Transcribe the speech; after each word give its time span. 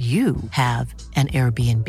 you 0.00 0.36
have 0.52 0.94
an 1.14 1.28
Airbnb. 1.28 1.86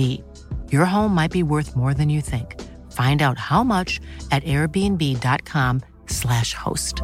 Your 0.70 0.84
home 0.84 1.16
might 1.16 1.32
be 1.32 1.44
worth 1.44 1.78
more 1.78 1.94
than 1.94 2.10
you 2.10 2.20
think. 2.20 2.60
Find 2.92 3.22
out 3.22 3.38
how 3.38 3.64
much 3.64 4.02
at 4.32 4.44
airbnb.com/slash 4.44 6.54
host. 6.54 7.02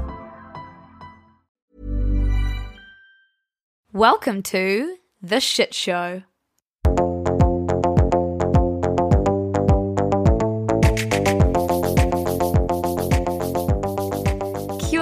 Welcome 3.93 4.43
to 4.43 4.97
The 5.21 5.39
Shit 5.39 5.73
Show. 5.73 6.23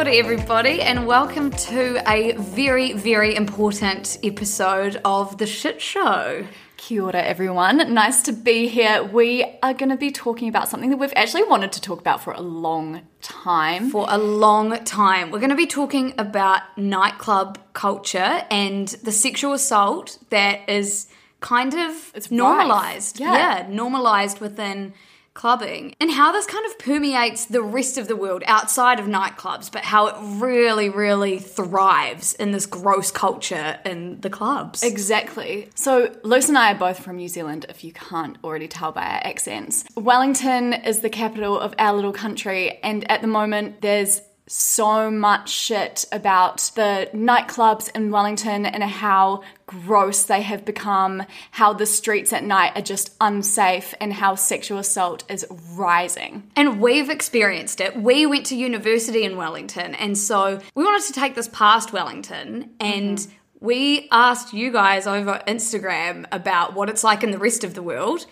Kia 0.06 0.20
everybody, 0.20 0.82
and 0.82 1.08
welcome 1.08 1.50
to 1.50 2.02
a 2.08 2.34
very, 2.34 2.94
very 2.94 3.36
important 3.36 4.20
episode 4.24 5.02
of 5.04 5.38
The 5.40 5.48
Shit 5.48 5.82
Show. 5.82 6.46
Kia 6.78 7.02
ora, 7.04 7.22
everyone. 7.24 7.94
Nice 7.94 8.22
to 8.24 8.32
be 8.32 8.68
here. 8.68 9.04
We 9.04 9.44
are 9.64 9.74
going 9.74 9.90
to 9.90 9.98
be 9.98 10.12
talking 10.12 10.48
about 10.48 10.70
something 10.70 10.92
that 10.92 10.98
we've 10.98 11.12
actually 11.16 11.44
wanted 11.44 11.72
to 11.74 11.82
talk 11.82 12.00
about 12.00 12.22
for 12.24 12.34
a 12.34 12.42
long 12.42 13.02
time. 13.22 13.90
For 13.90 14.06
a 14.08 14.18
long 14.18 14.84
time, 14.86 15.32
we're 15.32 15.40
going 15.40 15.50
to 15.50 15.56
be 15.56 15.68
talking 15.68 16.14
about 16.20 16.62
nightclub 16.78 17.58
culture 17.74 18.44
and 18.52 18.88
the 18.88 19.12
sexual 19.12 19.54
assault 19.54 20.20
that 20.30 20.70
is 20.70 21.08
kind 21.40 21.74
of 21.74 22.12
It's 22.14 22.30
normalized. 22.30 23.20
rife. 23.20 23.30
Yeah. 23.30 23.68
normalized 23.70 24.40
within 24.40 24.94
clubbing 25.36 25.94
and 26.00 26.10
how 26.10 26.32
this 26.32 26.48
kind 26.48 26.66
of 26.66 26.80
permeates 26.80 27.46
the 27.46 27.62
rest 27.62 28.00
of 28.00 28.08
the 28.08 28.16
world 28.16 28.42
outside 28.48 29.00
of 29.00 29.06
nightclubs, 29.06 29.72
but 29.72 29.84
how 29.84 30.08
it 30.08 30.16
really, 30.42 30.90
really 30.90 31.38
thrives 31.38 32.34
in 32.34 32.52
this 32.52 32.66
gross 32.66 33.12
culture 33.12 33.80
in 33.86 34.20
the 34.22 34.30
clubs. 34.30 34.82
Exactly. 34.82 35.70
So, 35.76 36.16
Luce 36.24 36.50
and 36.50 36.58
I 36.58 36.72
are 36.72 36.78
both 36.78 37.00
from 37.00 37.18
New 37.18 37.28
Zealand, 37.28 37.66
if 37.70 37.84
you 37.84 37.92
can't 37.92 38.38
already 38.44 38.68
tell 38.68 38.92
by 38.92 39.04
our 39.04 39.22
accents. 39.24 39.84
Wellington 39.96 40.74
is 40.74 41.02
the 41.02 41.10
capital 41.10 41.60
of 41.60 41.76
our 41.78 41.94
little 41.94 42.14
country, 42.14 42.80
and 42.82 43.10
at 43.12 43.22
the 43.22 43.28
moment, 43.28 43.82
there's 43.82 44.22
so 44.48 45.10
much 45.10 45.50
shit 45.50 46.06
about 46.12 46.58
the 46.76 47.10
nightclubs 47.14 47.94
in 47.96 48.12
Wellington 48.12 48.66
and 48.66 48.84
how 48.84 49.42
gross 49.66 50.24
they 50.24 50.44
have 50.44 50.64
become, 50.64 51.24
how 51.52 51.74
the 51.74 51.86
streets 51.86 52.32
at 52.32 52.44
night 52.44 52.74
are 52.76 52.82
just 52.82 53.16
unsafe, 53.20 53.96
and 54.00 54.14
how 54.14 54.36
sexual 54.36 54.78
assault 54.78 55.24
is 55.30 55.46
rising. 55.74 56.44
And 56.56 56.80
we've 56.80 57.10
experienced 57.10 57.82
it. 57.82 58.00
We 58.00 58.26
went 58.28 58.46
to 58.48 58.56
university 58.56 59.24
in 59.24 59.36
Wellington, 59.36 59.96
and 59.96 60.18
so 60.18 60.60
we 60.76 60.84
wanted 60.84 61.08
to 61.08 61.14
take 61.14 61.34
this 61.34 61.48
past 61.48 61.92
Wellington 61.92 62.76
and 62.80 63.18
mm-hmm. 63.18 63.66
we 63.66 64.08
asked 64.12 64.54
you 64.54 64.72
guys 64.72 65.08
over 65.08 65.42
Instagram 65.48 66.26
about 66.32 66.76
what 66.76 66.90
it's 66.90 67.04
like 67.04 67.24
in 67.24 67.32
the 67.32 67.40
rest 67.40 67.64
of 67.64 67.74
the 67.74 67.82
world, 67.82 68.28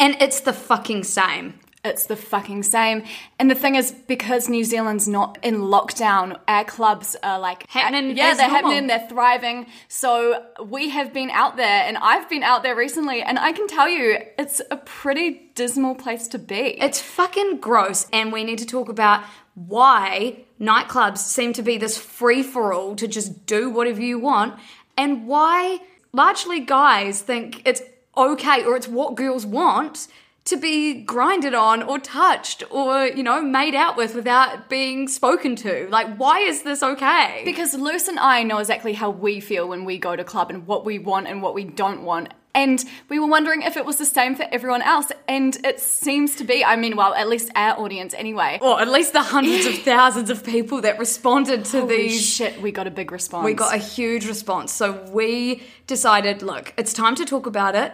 and 0.00 0.16
it's 0.20 0.40
the 0.40 0.52
fucking 0.54 1.04
same. 1.04 1.60
It's 1.84 2.06
the 2.06 2.16
fucking 2.16 2.64
same. 2.64 3.04
And 3.38 3.48
the 3.48 3.54
thing 3.54 3.76
is, 3.76 3.92
because 3.92 4.48
New 4.48 4.64
Zealand's 4.64 5.06
not 5.06 5.38
in 5.44 5.58
lockdown, 5.62 6.36
our 6.48 6.64
clubs 6.64 7.14
are 7.22 7.38
like 7.38 7.66
Happening 7.68 8.16
Yeah, 8.16 8.34
they're 8.34 8.48
normal. 8.48 8.70
happening. 8.70 8.86
They're 8.88 9.08
thriving. 9.08 9.66
So 9.86 10.44
we 10.64 10.88
have 10.90 11.12
been 11.12 11.30
out 11.30 11.56
there, 11.56 11.84
and 11.86 11.96
I've 11.96 12.28
been 12.28 12.42
out 12.42 12.64
there 12.64 12.74
recently, 12.74 13.22
and 13.22 13.38
I 13.38 13.52
can 13.52 13.68
tell 13.68 13.88
you, 13.88 14.18
it's 14.36 14.60
a 14.72 14.76
pretty 14.76 15.50
dismal 15.54 15.94
place 15.94 16.26
to 16.28 16.38
be. 16.38 16.76
It's 16.80 17.00
fucking 17.00 17.58
gross, 17.58 18.06
and 18.12 18.32
we 18.32 18.42
need 18.42 18.58
to 18.58 18.66
talk 18.66 18.88
about 18.88 19.22
why 19.54 20.44
nightclubs 20.60 21.18
seem 21.18 21.52
to 21.54 21.62
be 21.62 21.78
this 21.78 21.96
free 21.96 22.42
for 22.42 22.72
all 22.72 22.96
to 22.96 23.06
just 23.06 23.46
do 23.46 23.70
whatever 23.70 24.00
you 24.00 24.18
want, 24.18 24.58
and 24.96 25.28
why 25.28 25.78
largely 26.12 26.58
guys 26.60 27.22
think 27.22 27.62
it's 27.64 27.82
okay 28.16 28.64
or 28.64 28.74
it's 28.76 28.88
what 28.88 29.14
girls 29.14 29.46
want 29.46 30.08
to 30.44 30.56
be 30.56 31.02
grinded 31.02 31.54
on 31.54 31.82
or 31.82 31.98
touched 31.98 32.64
or, 32.70 33.06
you 33.06 33.22
know, 33.22 33.42
made 33.42 33.74
out 33.74 33.96
with 33.96 34.14
without 34.14 34.70
being 34.70 35.06
spoken 35.06 35.54
to. 35.56 35.86
Like, 35.90 36.16
why 36.16 36.40
is 36.40 36.62
this 36.62 36.82
okay? 36.82 37.42
Because 37.44 37.74
Luce 37.74 38.08
and 38.08 38.18
I 38.18 38.42
know 38.44 38.58
exactly 38.58 38.94
how 38.94 39.10
we 39.10 39.40
feel 39.40 39.68
when 39.68 39.84
we 39.84 39.98
go 39.98 40.16
to 40.16 40.24
club 40.24 40.50
and 40.50 40.66
what 40.66 40.86
we 40.86 40.98
want 40.98 41.26
and 41.26 41.42
what 41.42 41.54
we 41.54 41.64
don't 41.64 42.02
want. 42.02 42.32
And 42.54 42.82
we 43.08 43.18
were 43.18 43.26
wondering 43.26 43.62
if 43.62 43.76
it 43.76 43.84
was 43.84 43.98
the 43.98 44.06
same 44.06 44.34
for 44.34 44.44
everyone 44.50 44.82
else. 44.82 45.12
And 45.28 45.54
it 45.64 45.80
seems 45.80 46.34
to 46.36 46.44
be. 46.44 46.64
I 46.64 46.76
mean, 46.76 46.96
well, 46.96 47.14
at 47.14 47.28
least 47.28 47.50
our 47.54 47.78
audience 47.78 48.14
anyway. 48.14 48.58
or 48.60 48.80
at 48.80 48.88
least 48.88 49.12
the 49.12 49.22
hundreds 49.22 49.66
of 49.66 49.74
thousands 49.84 50.30
of 50.30 50.44
people 50.44 50.80
that 50.80 50.98
responded 50.98 51.66
to 51.66 51.80
Holy 51.82 51.96
these 52.08 52.26
shit, 52.26 52.60
we 52.60 52.72
got 52.72 52.86
a 52.86 52.90
big 52.90 53.12
response. 53.12 53.44
We 53.44 53.52
got 53.52 53.74
a 53.74 53.78
huge 53.78 54.26
response. 54.26 54.72
So 54.72 55.04
we 55.10 55.62
decided, 55.86 56.42
look, 56.42 56.72
it's 56.76 56.92
time 56.92 57.14
to 57.16 57.24
talk 57.24 57.46
about 57.46 57.74
it. 57.76 57.92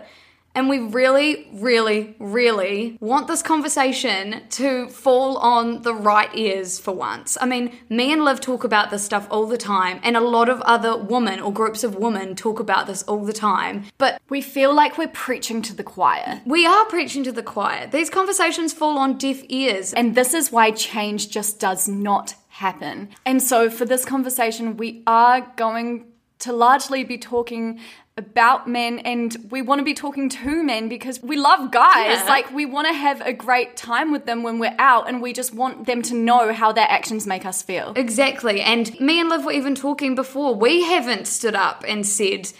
And 0.54 0.68
we 0.68 0.78
really, 0.78 1.48
really, 1.52 2.14
really 2.18 2.96
want 3.00 3.26
this 3.26 3.42
conversation 3.42 4.42
to 4.50 4.88
fall 4.88 5.36
on 5.38 5.82
the 5.82 5.94
right 5.94 6.30
ears 6.34 6.78
for 6.78 6.92
once. 6.92 7.36
I 7.40 7.46
mean, 7.46 7.76
me 7.88 8.12
and 8.12 8.24
Liv 8.24 8.40
talk 8.40 8.62
about 8.62 8.90
this 8.90 9.04
stuff 9.04 9.26
all 9.30 9.46
the 9.46 9.58
time, 9.58 9.98
and 10.04 10.16
a 10.16 10.20
lot 10.20 10.48
of 10.48 10.60
other 10.62 10.96
women 10.96 11.40
or 11.40 11.52
groups 11.52 11.82
of 11.82 11.96
women 11.96 12.36
talk 12.36 12.60
about 12.60 12.86
this 12.86 13.02
all 13.04 13.24
the 13.24 13.32
time. 13.32 13.84
But 13.98 14.20
We 14.28 14.40
feel 14.40 14.72
like 14.72 14.96
we're 14.96 15.08
preaching 15.08 15.60
to 15.62 15.74
the 15.74 15.82
choir. 15.82 16.40
we 16.46 16.64
are 16.66 16.84
preaching 16.86 17.24
to 17.24 17.32
the 17.32 17.42
choir. 17.42 17.86
These 17.86 18.10
conversations 18.10 18.72
fall 18.72 18.96
on 18.98 19.18
deaf 19.18 19.42
ears. 19.48 19.92
And 19.92 20.14
this 20.14 20.34
is 20.34 20.52
why 20.52 20.70
change 20.70 21.30
just 21.30 21.58
does 21.58 21.88
not 21.88 22.34
happen. 22.48 23.08
And 23.26 23.42
so, 23.42 23.68
for 23.70 23.84
this 23.84 24.04
conversation, 24.04 24.76
we 24.76 25.02
are 25.06 25.52
going 25.56 26.06
to 26.40 26.52
largely 26.52 27.04
be 27.04 27.18
talking 27.18 27.80
about 28.16 28.68
men 28.68 29.00
and 29.00 29.36
we 29.50 29.60
want 29.60 29.80
to 29.80 29.84
be 29.84 29.94
talking 29.94 30.28
to 30.28 30.62
men 30.62 30.88
because 30.88 31.20
we 31.20 31.36
love 31.36 31.72
guys. 31.72 32.18
Yeah. 32.18 32.24
Like, 32.28 32.52
we 32.52 32.64
want 32.64 32.86
to 32.86 32.94
have 32.94 33.20
a 33.20 33.32
great 33.32 33.76
time 33.76 34.12
with 34.12 34.24
them 34.24 34.44
when 34.44 34.60
we're 34.60 34.76
out 34.78 35.08
and 35.08 35.20
we 35.20 35.32
just 35.32 35.52
want 35.52 35.86
them 35.86 36.00
to 36.02 36.14
know 36.14 36.52
how 36.52 36.70
their 36.70 36.86
actions 36.88 37.26
make 37.26 37.44
us 37.44 37.60
feel. 37.60 37.92
Exactly. 37.96 38.60
And 38.60 38.98
me 39.00 39.18
and 39.18 39.28
Liv 39.28 39.44
were 39.44 39.52
even 39.52 39.74
talking 39.74 40.14
before. 40.14 40.54
We 40.54 40.84
haven't 40.84 41.26
stood 41.26 41.56
up 41.56 41.84
and 41.88 42.06
said, 42.06 42.52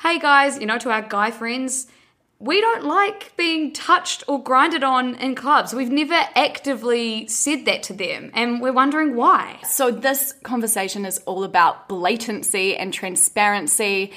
hey 0.00 0.18
guys, 0.18 0.58
you 0.58 0.64
know, 0.64 0.78
to 0.78 0.90
our 0.90 1.02
guy 1.02 1.30
friends, 1.30 1.88
we 2.38 2.60
don't 2.60 2.84
like 2.84 3.36
being 3.36 3.72
touched 3.72 4.24
or 4.26 4.42
grinded 4.42 4.82
on 4.82 5.14
in 5.16 5.36
clubs. 5.36 5.72
We've 5.72 5.92
never 5.92 6.18
actively 6.34 7.28
said 7.28 7.66
that 7.66 7.84
to 7.84 7.92
them. 7.92 8.32
And 8.34 8.60
we're 8.60 8.72
wondering 8.72 9.14
why. 9.14 9.60
So, 9.64 9.92
this 9.92 10.34
conversation 10.42 11.06
is 11.06 11.18
all 11.18 11.44
about 11.44 11.88
blatancy 11.88 12.76
and 12.76 12.92
transparency. 12.92 14.10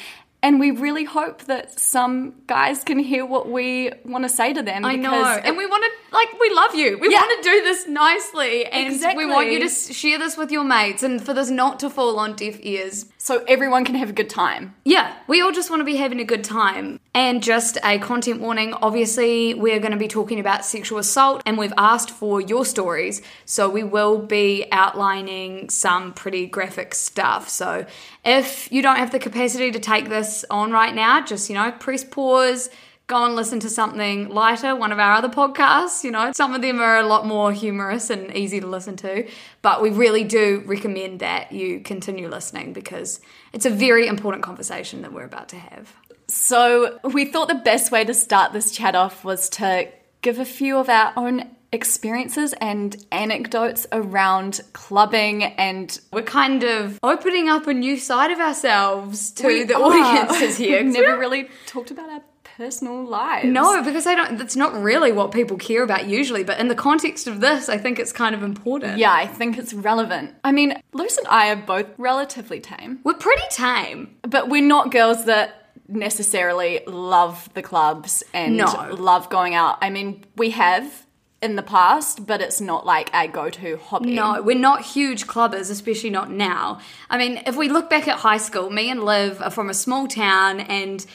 And 0.46 0.60
we 0.60 0.70
really 0.70 1.06
hope 1.06 1.46
that 1.46 1.80
some 1.80 2.36
guys 2.46 2.84
can 2.84 3.00
hear 3.00 3.26
what 3.26 3.50
we 3.50 3.92
want 4.06 4.26
to 4.26 4.30
say 4.30 4.54
to 4.54 4.62
them. 4.62 4.86
I 4.86 4.96
know. 4.96 5.12
And 5.44 5.58
we 5.58 5.66
want 5.66 5.84
to, 5.84 6.16
like, 6.16 6.40
we 6.40 6.52
love 6.52 6.76
you. 6.76 7.00
We 7.00 7.10
Yeah. 7.12 7.22
want 7.22 7.44
to 7.44 7.50
do 7.50 7.62
this 7.64 7.88
nicely. 7.88 8.68
And 8.68 9.18
we 9.18 9.26
want 9.26 9.50
you 9.52 9.60
to 9.62 9.70
share 9.70 10.20
this 10.20 10.38
with 10.38 10.52
your 10.52 10.64
mates 10.64 11.02
and 11.02 11.20
for 11.26 11.34
this 11.34 11.50
not 11.50 11.80
to 11.80 11.90
fall 11.90 12.20
on 12.20 12.36
deaf 12.36 12.58
ears. 12.62 13.08
So 13.26 13.44
everyone 13.48 13.84
can 13.84 13.96
have 13.96 14.12
a 14.12 14.14
good 14.14 14.30
time. 14.30 14.76
Yeah, 14.84 15.12
we 15.28 15.42
all 15.42 15.52
just 15.52 15.72
want 15.72 15.80
to 15.80 15.84
be 15.84 15.96
having 15.96 16.20
a 16.20 16.24
good 16.24 16.44
time. 16.44 17.00
And 17.16 17.42
just 17.42 17.76
a 17.84 17.98
content 17.98 18.40
warning 18.40 18.76
obviously, 18.76 19.56
we're 19.56 19.80
going 19.80 19.94
to 19.94 19.98
be 19.98 20.08
talking 20.08 20.40
about 20.40 20.64
sexual 20.64 21.00
assault 21.00 21.42
and 21.44 21.58
we've 21.58 21.74
asked 21.76 22.12
for 22.12 22.40
your 22.40 22.66
stories. 22.66 23.24
So 23.46 23.68
we 23.68 23.84
will 23.84 24.20
be 24.20 24.68
outlining 24.72 25.72
some 25.72 26.14
pretty 26.14 26.46
graphic 26.46 26.94
stuff. 26.94 27.50
So 27.50 27.88
if 28.24 28.72
you 28.72 28.84
don't 28.84 28.98
have 28.98 29.10
the 29.10 29.18
capacity 29.18 29.72
to 29.72 29.80
take 29.80 30.08
this 30.08 30.46
on 30.52 30.72
right 30.72 30.94
now, 30.94 31.26
just, 31.26 31.50
you 31.50 31.56
know, 31.56 31.72
press 31.72 32.04
pause. 32.04 32.70
Go 33.08 33.24
and 33.24 33.36
listen 33.36 33.60
to 33.60 33.70
something 33.70 34.30
lighter, 34.30 34.76
one 34.76 34.92
of 34.92 34.98
our 34.98 35.14
other 35.14 35.30
podcasts. 35.30 36.04
You 36.04 36.10
know, 36.10 36.32
some 36.34 36.56
of 36.56 36.64
them 36.64 36.80
are 36.80 36.98
a 36.98 37.06
lot 37.06 37.28
more 37.28 37.52
humorous 37.52 38.10
and 38.10 38.36
easy 38.36 38.60
to 38.60 38.66
listen 38.66 38.96
to, 38.98 39.28
but 39.62 39.82
we 39.84 39.92
really 39.92 40.24
do 40.24 40.64
recommend 40.66 41.20
that 41.20 41.52
you 41.52 41.82
continue 41.82 42.28
listening 42.28 42.74
because 42.74 43.20
it's 43.54 43.68
a 43.68 43.70
very 43.70 44.08
important 44.08 44.44
conversation 44.44 45.04
that 45.04 45.14
we're 45.14 45.24
about 45.26 45.50
to 45.50 45.58
have. 45.58 45.94
So, 46.28 47.00
we 47.04 47.26
thought 47.26 47.48
the 47.48 47.54
best 47.54 47.92
way 47.92 48.04
to 48.04 48.14
start 48.16 48.54
this 48.54 48.72
chat 48.72 48.96
off 48.96 49.24
was 49.24 49.50
to 49.50 49.88
give 50.24 50.40
a 50.40 50.46
few 50.46 50.78
of 50.78 50.90
our 50.90 51.14
own 51.16 51.52
experiences 51.72 52.54
and 52.60 52.96
anecdotes 53.12 53.86
around 53.92 54.62
clubbing 54.74 55.44
and 55.44 56.00
We're 56.12 56.24
kind 56.24 56.64
of 56.64 56.98
opening 57.04 57.50
up 57.50 57.68
a 57.68 57.74
new 57.76 57.98
side 57.98 58.32
of 58.32 58.40
ourselves 58.40 59.30
to 59.34 59.46
We 59.48 59.64
the 59.66 59.76
are. 59.76 59.84
audiences 59.84 60.58
here. 60.58 60.82
We've 60.84 60.94
never 60.94 61.20
really 61.20 61.50
talked 61.68 61.92
about 61.92 62.10
our 62.10 62.22
personal 62.58 63.04
lives. 63.06 63.48
No, 63.48 63.82
because 63.84 64.06
I 64.08 64.16
don't. 64.16 64.38
That's 64.38 64.56
not 64.56 64.74
really 64.82 65.12
what 65.12 65.32
people 65.32 65.58
care 65.58 65.84
about 65.84 66.08
usually. 66.08 66.44
But 66.44 66.60
in 66.60 66.68
the 66.68 66.76
context 66.76 67.28
of 67.28 67.42
this, 67.42 67.70
I 67.70 67.78
think 67.78 68.00
it's 68.00 68.12
kind 68.12 68.34
of 68.36 68.44
important. 68.44 68.98
Yeah, 68.98 69.12
I 69.14 69.28
think 69.28 69.58
it's 69.58 69.74
relevant. 69.74 70.34
I 70.44 70.52
mean, 70.52 70.82
Luce 70.94 71.18
and 71.18 71.28
I 71.28 71.50
are 71.52 71.56
both 71.56 71.88
relatively 71.98 72.60
tame, 72.60 73.00
we're 73.04 73.14
pretty 73.16 73.44
tame. 73.50 74.16
but 74.24 74.50
we're 74.50 74.62
not 74.62 74.92
girls 74.92 75.26
that 75.26 75.62
necessarily 75.88 76.82
love 76.88 77.50
the 77.54 77.62
clubs 77.62 78.24
and 78.34 78.58
No. 78.58 78.96
love 78.98 79.30
going 79.30 79.54
out. 79.54 79.78
I 79.82 79.90
mean, 79.90 80.24
we 80.36 80.50
have 80.52 81.06
in 81.42 81.56
the 81.58 81.62
past, 81.62 82.26
but 82.26 82.42
it's 82.42 82.60
not 82.60 82.86
like 82.88 83.10
our 83.14 83.28
go-to 83.28 83.78
hobby. 83.78 84.16
No, 84.16 84.42
we're 84.42 84.58
not 84.58 84.82
huge 84.82 85.28
clubbers, 85.28 85.70
especially 85.70 86.10
not 86.10 86.32
now. 86.32 86.80
I 87.10 87.18
mean, 87.20 87.44
if 87.46 87.56
we 87.56 87.70
look 87.70 87.88
back 87.90 88.08
at 88.08 88.18
high 88.18 88.38
school, 88.38 88.70
me 88.72 88.90
and 88.90 89.04
Liv 89.04 89.40
are 89.42 89.52
from 89.52 89.70
a 89.70 89.74
small 89.76 90.08
town, 90.08 90.62
and 90.62 91.06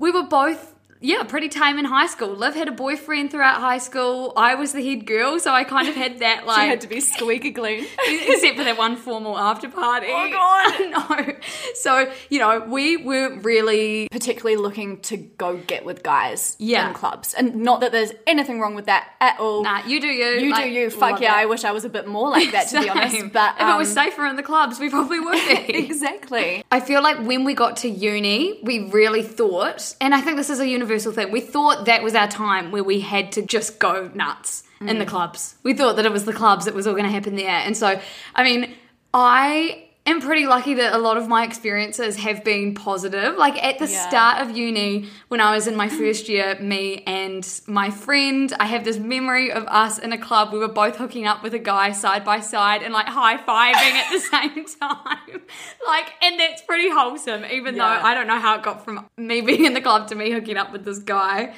we 0.00 0.10
were 0.10 0.24
both. 0.24 0.74
Yeah, 1.00 1.22
pretty 1.24 1.48
tame 1.48 1.78
in 1.78 1.86
high 1.86 2.06
school. 2.06 2.28
Liv 2.28 2.54
had 2.54 2.68
a 2.68 2.72
boyfriend 2.72 3.30
throughout 3.30 3.60
high 3.60 3.78
school. 3.78 4.32
I 4.36 4.54
was 4.54 4.72
the 4.72 4.86
head 4.86 5.06
girl, 5.06 5.38
so 5.40 5.52
I 5.52 5.64
kind 5.64 5.88
of 5.88 5.94
had 5.94 6.18
that 6.18 6.46
like 6.46 6.60
She 6.62 6.68
had 6.68 6.80
to 6.82 6.88
be 6.88 7.00
squeaky 7.00 7.52
clean. 7.52 7.86
except 8.08 8.56
for 8.58 8.64
that 8.64 8.76
one 8.76 8.96
formal 8.96 9.38
after 9.38 9.68
party. 9.70 10.08
Oh, 10.10 10.30
God, 10.30 11.18
no. 11.26 11.34
So 11.74 12.12
you 12.28 12.38
know, 12.38 12.60
we 12.60 12.96
weren't 12.98 13.44
really. 13.44 14.08
particularly 14.10 14.56
looking 14.56 15.00
to 15.00 15.16
go 15.16 15.56
get 15.56 15.84
with 15.84 16.02
guys 16.02 16.54
Yeah. 16.58 16.88
in 16.88 16.94
clubs. 16.94 17.32
And 17.34 17.56
not 17.56 17.80
that 17.80 17.92
there's 17.92 18.12
anything 18.26 18.60
wrong 18.60 18.74
with 18.74 18.86
that 18.86 19.08
at 19.20 19.40
all. 19.40 19.62
Nah, 19.62 19.84
you 19.86 20.00
do 20.00 20.06
you. 20.08 20.26
you 20.40 20.50
like, 20.50 20.64
do 20.64 20.70
you. 20.70 20.90
Fuck 20.90 21.20
yeah. 21.20 21.32
I 21.34 21.46
wish 21.46 21.64
I 21.64 21.72
was 21.72 21.84
a 21.84 21.88
bit 21.88 22.06
more 22.06 22.28
like 22.30 22.52
that, 22.52 22.68
to 22.68 22.80
be 22.80 22.88
honest. 22.90 23.32
But 23.32 23.54
if 23.58 23.66
it 23.66 23.78
was 23.78 23.88
um, 23.96 24.04
safer 24.04 24.26
in 24.26 24.36
the 24.36 24.42
clubs, 24.42 24.78
we 24.78 24.90
probably 24.90 25.20
would 25.20 25.32
be. 25.66 25.86
exactly. 25.86 26.62
I 26.70 26.80
feel 26.80 27.02
like 27.02 27.18
when 27.26 27.44
we 27.44 27.54
got 27.54 27.78
to 27.78 27.88
uni, 27.88 28.60
we 28.62 28.90
really 28.90 29.22
thought, 29.22 29.94
and 30.00 30.14
I 30.14 30.20
think 30.20 30.36
this 30.36 30.50
is 30.50 30.60
a 30.60 30.66
universal 30.90 31.12
thing, 31.12 31.30
we 31.30 31.40
thought 31.40 31.86
that 31.86 32.02
was 32.02 32.14
our 32.14 32.28
time 32.28 32.72
where 32.72 32.84
we 32.84 33.00
had 33.00 33.32
to 33.32 33.42
just 33.42 33.78
go 33.78 34.10
nuts 34.14 34.64
in 34.80 34.98
the 34.98 35.04
mm. 35.04 35.08
clubs. 35.08 35.54
We 35.62 35.74
thought 35.74 35.96
that 35.96 36.06
it 36.06 36.12
was 36.12 36.24
the 36.24 36.32
clubs 36.32 36.64
that 36.64 36.74
was 36.74 36.86
all 36.86 36.94
going 36.94 37.04
to 37.04 37.10
happen 37.10 37.36
there. 37.36 37.48
And 37.48 37.76
so, 37.76 38.00
I 38.34 38.42
mean, 38.42 38.74
I 39.14 39.89
am 40.10 40.20
pretty 40.20 40.46
lucky 40.46 40.74
that 40.74 40.92
a 40.92 40.98
lot 40.98 41.16
of 41.16 41.26
my 41.28 41.44
experiences 41.44 42.16
have 42.16 42.44
been 42.44 42.74
positive. 42.74 43.36
Like 43.36 43.62
at 43.62 43.78
the 43.78 43.88
Yeah. 43.88 44.08
start 44.08 44.42
of 44.42 44.56
uni, 44.56 45.08
when 45.28 45.40
I 45.40 45.54
was 45.54 45.66
in 45.66 45.74
my 45.76 45.88
first 46.00 46.28
year, 46.28 46.56
me 46.60 47.02
and 47.06 47.46
my 47.66 47.90
friend, 47.90 48.52
I 48.60 48.66
have 48.66 48.84
this 48.84 48.98
memory 48.98 49.50
of 49.50 49.64
us 49.66 49.98
in 49.98 50.12
a 50.12 50.18
club. 50.18 50.52
We 50.52 50.58
were 50.58 50.68
both 50.68 50.96
hooking 50.96 51.26
up 51.26 51.42
with 51.42 51.54
a 51.54 51.58
guy 51.58 51.92
side 51.92 52.24
by 52.24 52.40
side 52.40 52.82
and 52.82 52.92
like 52.92 53.06
high 53.06 53.36
fiving 53.38 53.92
at 54.02 54.10
the 54.12 54.20
same 54.34 54.64
time. 54.80 55.42
Like, 55.86 56.12
and 56.22 56.38
that's 56.38 56.62
pretty 56.62 56.90
wholesome, 56.90 57.44
even 57.46 57.76
Yeah. 57.76 57.98
though 57.98 58.06
I 58.06 58.14
don't 58.14 58.26
know 58.26 58.38
how 58.38 58.56
it 58.56 58.62
got 58.62 58.84
from 58.84 59.06
me 59.16 59.40
being 59.40 59.64
in 59.64 59.74
the 59.74 59.80
club 59.80 60.08
to 60.08 60.14
me 60.14 60.30
hooking 60.30 60.56
up 60.56 60.72
with 60.72 60.84
this 60.84 60.98
guy. 60.98 61.54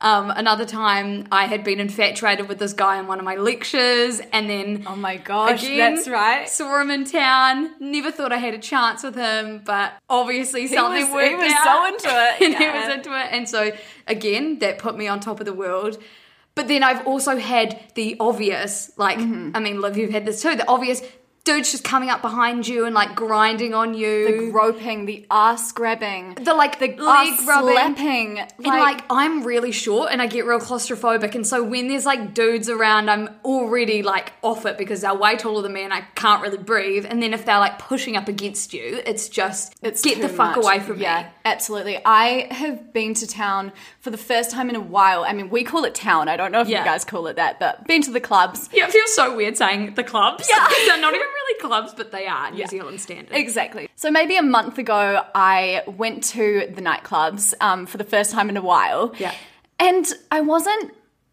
Um, 0.00 0.30
another 0.30 0.66
time, 0.66 1.26
I 1.32 1.46
had 1.46 1.64
been 1.64 1.80
infatuated 1.80 2.48
with 2.48 2.58
this 2.58 2.72
guy 2.74 2.98
in 2.98 3.06
one 3.06 3.18
of 3.18 3.24
my 3.24 3.36
lectures, 3.36 4.20
and 4.32 4.50
then 4.50 4.84
Oh 4.86 4.96
my 4.96 5.16
gosh, 5.16 5.62
Again, 5.62 5.94
that's 5.94 6.08
right. 6.08 6.48
Saw 6.48 6.80
him 6.80 6.90
in 6.90 7.04
town. 7.04 7.70
Never 7.80 8.10
thought 8.10 8.30
I 8.32 8.36
had 8.36 8.52
a 8.54 8.58
chance 8.58 9.02
with 9.02 9.14
him, 9.14 9.62
but 9.64 9.92
obviously 10.10 10.66
something 10.66 11.04
was- 11.04 11.12
worked 11.12 11.28
he 11.30 11.34
was 11.36 11.52
out. 11.52 11.64
so 11.64 11.86
into 11.86 12.08
it, 12.08 12.42
and 12.44 12.54
he 12.56 12.66
was 12.68 12.88
into 12.94 13.18
it. 13.18 13.28
And 13.30 13.48
so 13.48 13.72
again, 14.06 14.58
that 14.58 14.78
put 14.78 14.96
me 14.98 15.06
on 15.08 15.20
top 15.20 15.40
of 15.40 15.46
the 15.46 15.54
world. 15.54 15.96
But 16.54 16.68
then 16.68 16.82
I've 16.82 17.06
also 17.06 17.36
had 17.36 17.80
the 17.94 18.16
obvious, 18.20 18.92
like 18.96 19.18
Mm-hmm. 19.18 19.52
I 19.54 19.60
mean, 19.60 19.80
Liv, 19.80 19.96
you've 19.96 20.10
had 20.10 20.24
this 20.26 20.42
too. 20.42 20.54
The 20.54 20.68
obvious 20.68 21.02
dudes 21.44 21.70
just 21.72 21.84
coming 21.84 22.08
up 22.08 22.22
behind 22.22 22.66
you 22.66 22.86
and 22.86 22.94
like 22.94 23.14
grinding 23.14 23.74
on 23.74 23.92
you. 23.92 24.46
The 24.46 24.50
groping, 24.50 25.04
the 25.04 25.26
ass 25.30 25.72
grabbing, 25.72 26.34
The, 26.36 26.54
like 26.54 26.78
the 26.78 26.88
leg 26.88 26.98
ass 27.34 27.46
rubbing. 27.46 27.74
slapping. 27.74 28.38
And 28.38 28.48
like 28.64 29.04
I'm 29.10 29.44
really 29.44 29.70
short 29.70 30.10
and 30.10 30.22
I 30.22 30.26
get 30.26 30.46
real 30.46 30.58
claustrophobic 30.58 31.34
and 31.34 31.46
so 31.46 31.62
when 31.62 31.88
there's 31.88 32.06
like 32.06 32.32
dudes 32.32 32.70
around 32.70 33.10
I'm 33.10 33.28
already 33.44 34.02
like 34.02 34.32
off 34.42 34.64
it 34.64 34.78
because 34.78 35.02
they're 35.02 35.14
way 35.14 35.36
taller 35.36 35.60
than 35.62 35.74
me 35.74 35.82
and 35.82 35.92
I 35.92 36.00
can't 36.14 36.40
really 36.42 36.56
breathe 36.58 37.04
and 37.06 37.22
then 37.22 37.34
if 37.34 37.44
they're 37.44 37.58
like 37.58 37.78
pushing 37.78 38.16
up 38.16 38.26
against 38.28 38.72
you 38.72 39.02
it's 39.04 39.28
just 39.28 39.74
It's 39.82 40.00
get 40.02 40.22
the 40.22 40.28
fuck 40.30 40.56
much. 40.56 40.64
away 40.64 40.80
from 40.80 40.98
yeah, 40.98 41.24
me. 41.24 41.28
absolutely. 41.44 42.00
I 42.06 42.48
have 42.52 42.92
been 42.94 43.12
to 43.14 43.26
town 43.26 43.72
for 44.00 44.08
the 44.10 44.16
first 44.18 44.50
time 44.50 44.70
in 44.70 44.76
a 44.76 44.80
while. 44.80 45.24
I 45.24 45.32
mean, 45.34 45.50
we 45.50 45.62
call 45.64 45.84
it 45.84 45.94
town. 45.94 46.28
I 46.28 46.36
don't 46.36 46.52
know 46.52 46.60
if 46.62 46.68
Yeah. 46.68 46.78
you 46.80 46.84
guys 46.86 47.04
call 47.04 47.26
it 47.26 47.36
that, 47.36 47.60
but 47.60 47.86
been 47.86 48.00
to 48.02 48.10
the 48.10 48.20
clubs. 48.20 48.70
Yeah, 48.72 48.86
it 48.86 48.92
feels 48.92 49.14
so 49.14 49.36
weird 49.36 49.56
saying 49.58 49.94
the 49.94 50.04
clubs. 50.04 50.48
Yeah. 50.48 50.66
they're 50.86 51.00
not 51.00 51.12
even 51.14 51.26
really 51.46 51.60
clubs 51.60 51.94
but 51.94 52.10
they 52.12 52.26
are 52.26 52.50
New 52.50 52.58
Yeah. 52.58 52.66
Zealand 52.66 53.00
standard. 53.00 53.34
Exactly. 53.36 53.88
So 53.96 54.10
maybe 54.10 54.36
a 54.36 54.42
month 54.42 54.78
ago, 54.78 55.22
I 55.34 55.82
went 55.86 56.24
to 56.24 56.70
the 56.74 56.82
nightclubs 56.82 57.54
um, 57.60 57.86
for 57.86 57.98
the 57.98 58.04
first 58.04 58.30
time 58.32 58.48
in 58.48 58.56
a 58.56 58.62
while. 58.62 59.14
Yeah. 59.18 59.34
And 59.78 60.06
I 60.30 60.40
wasn't 60.40 60.92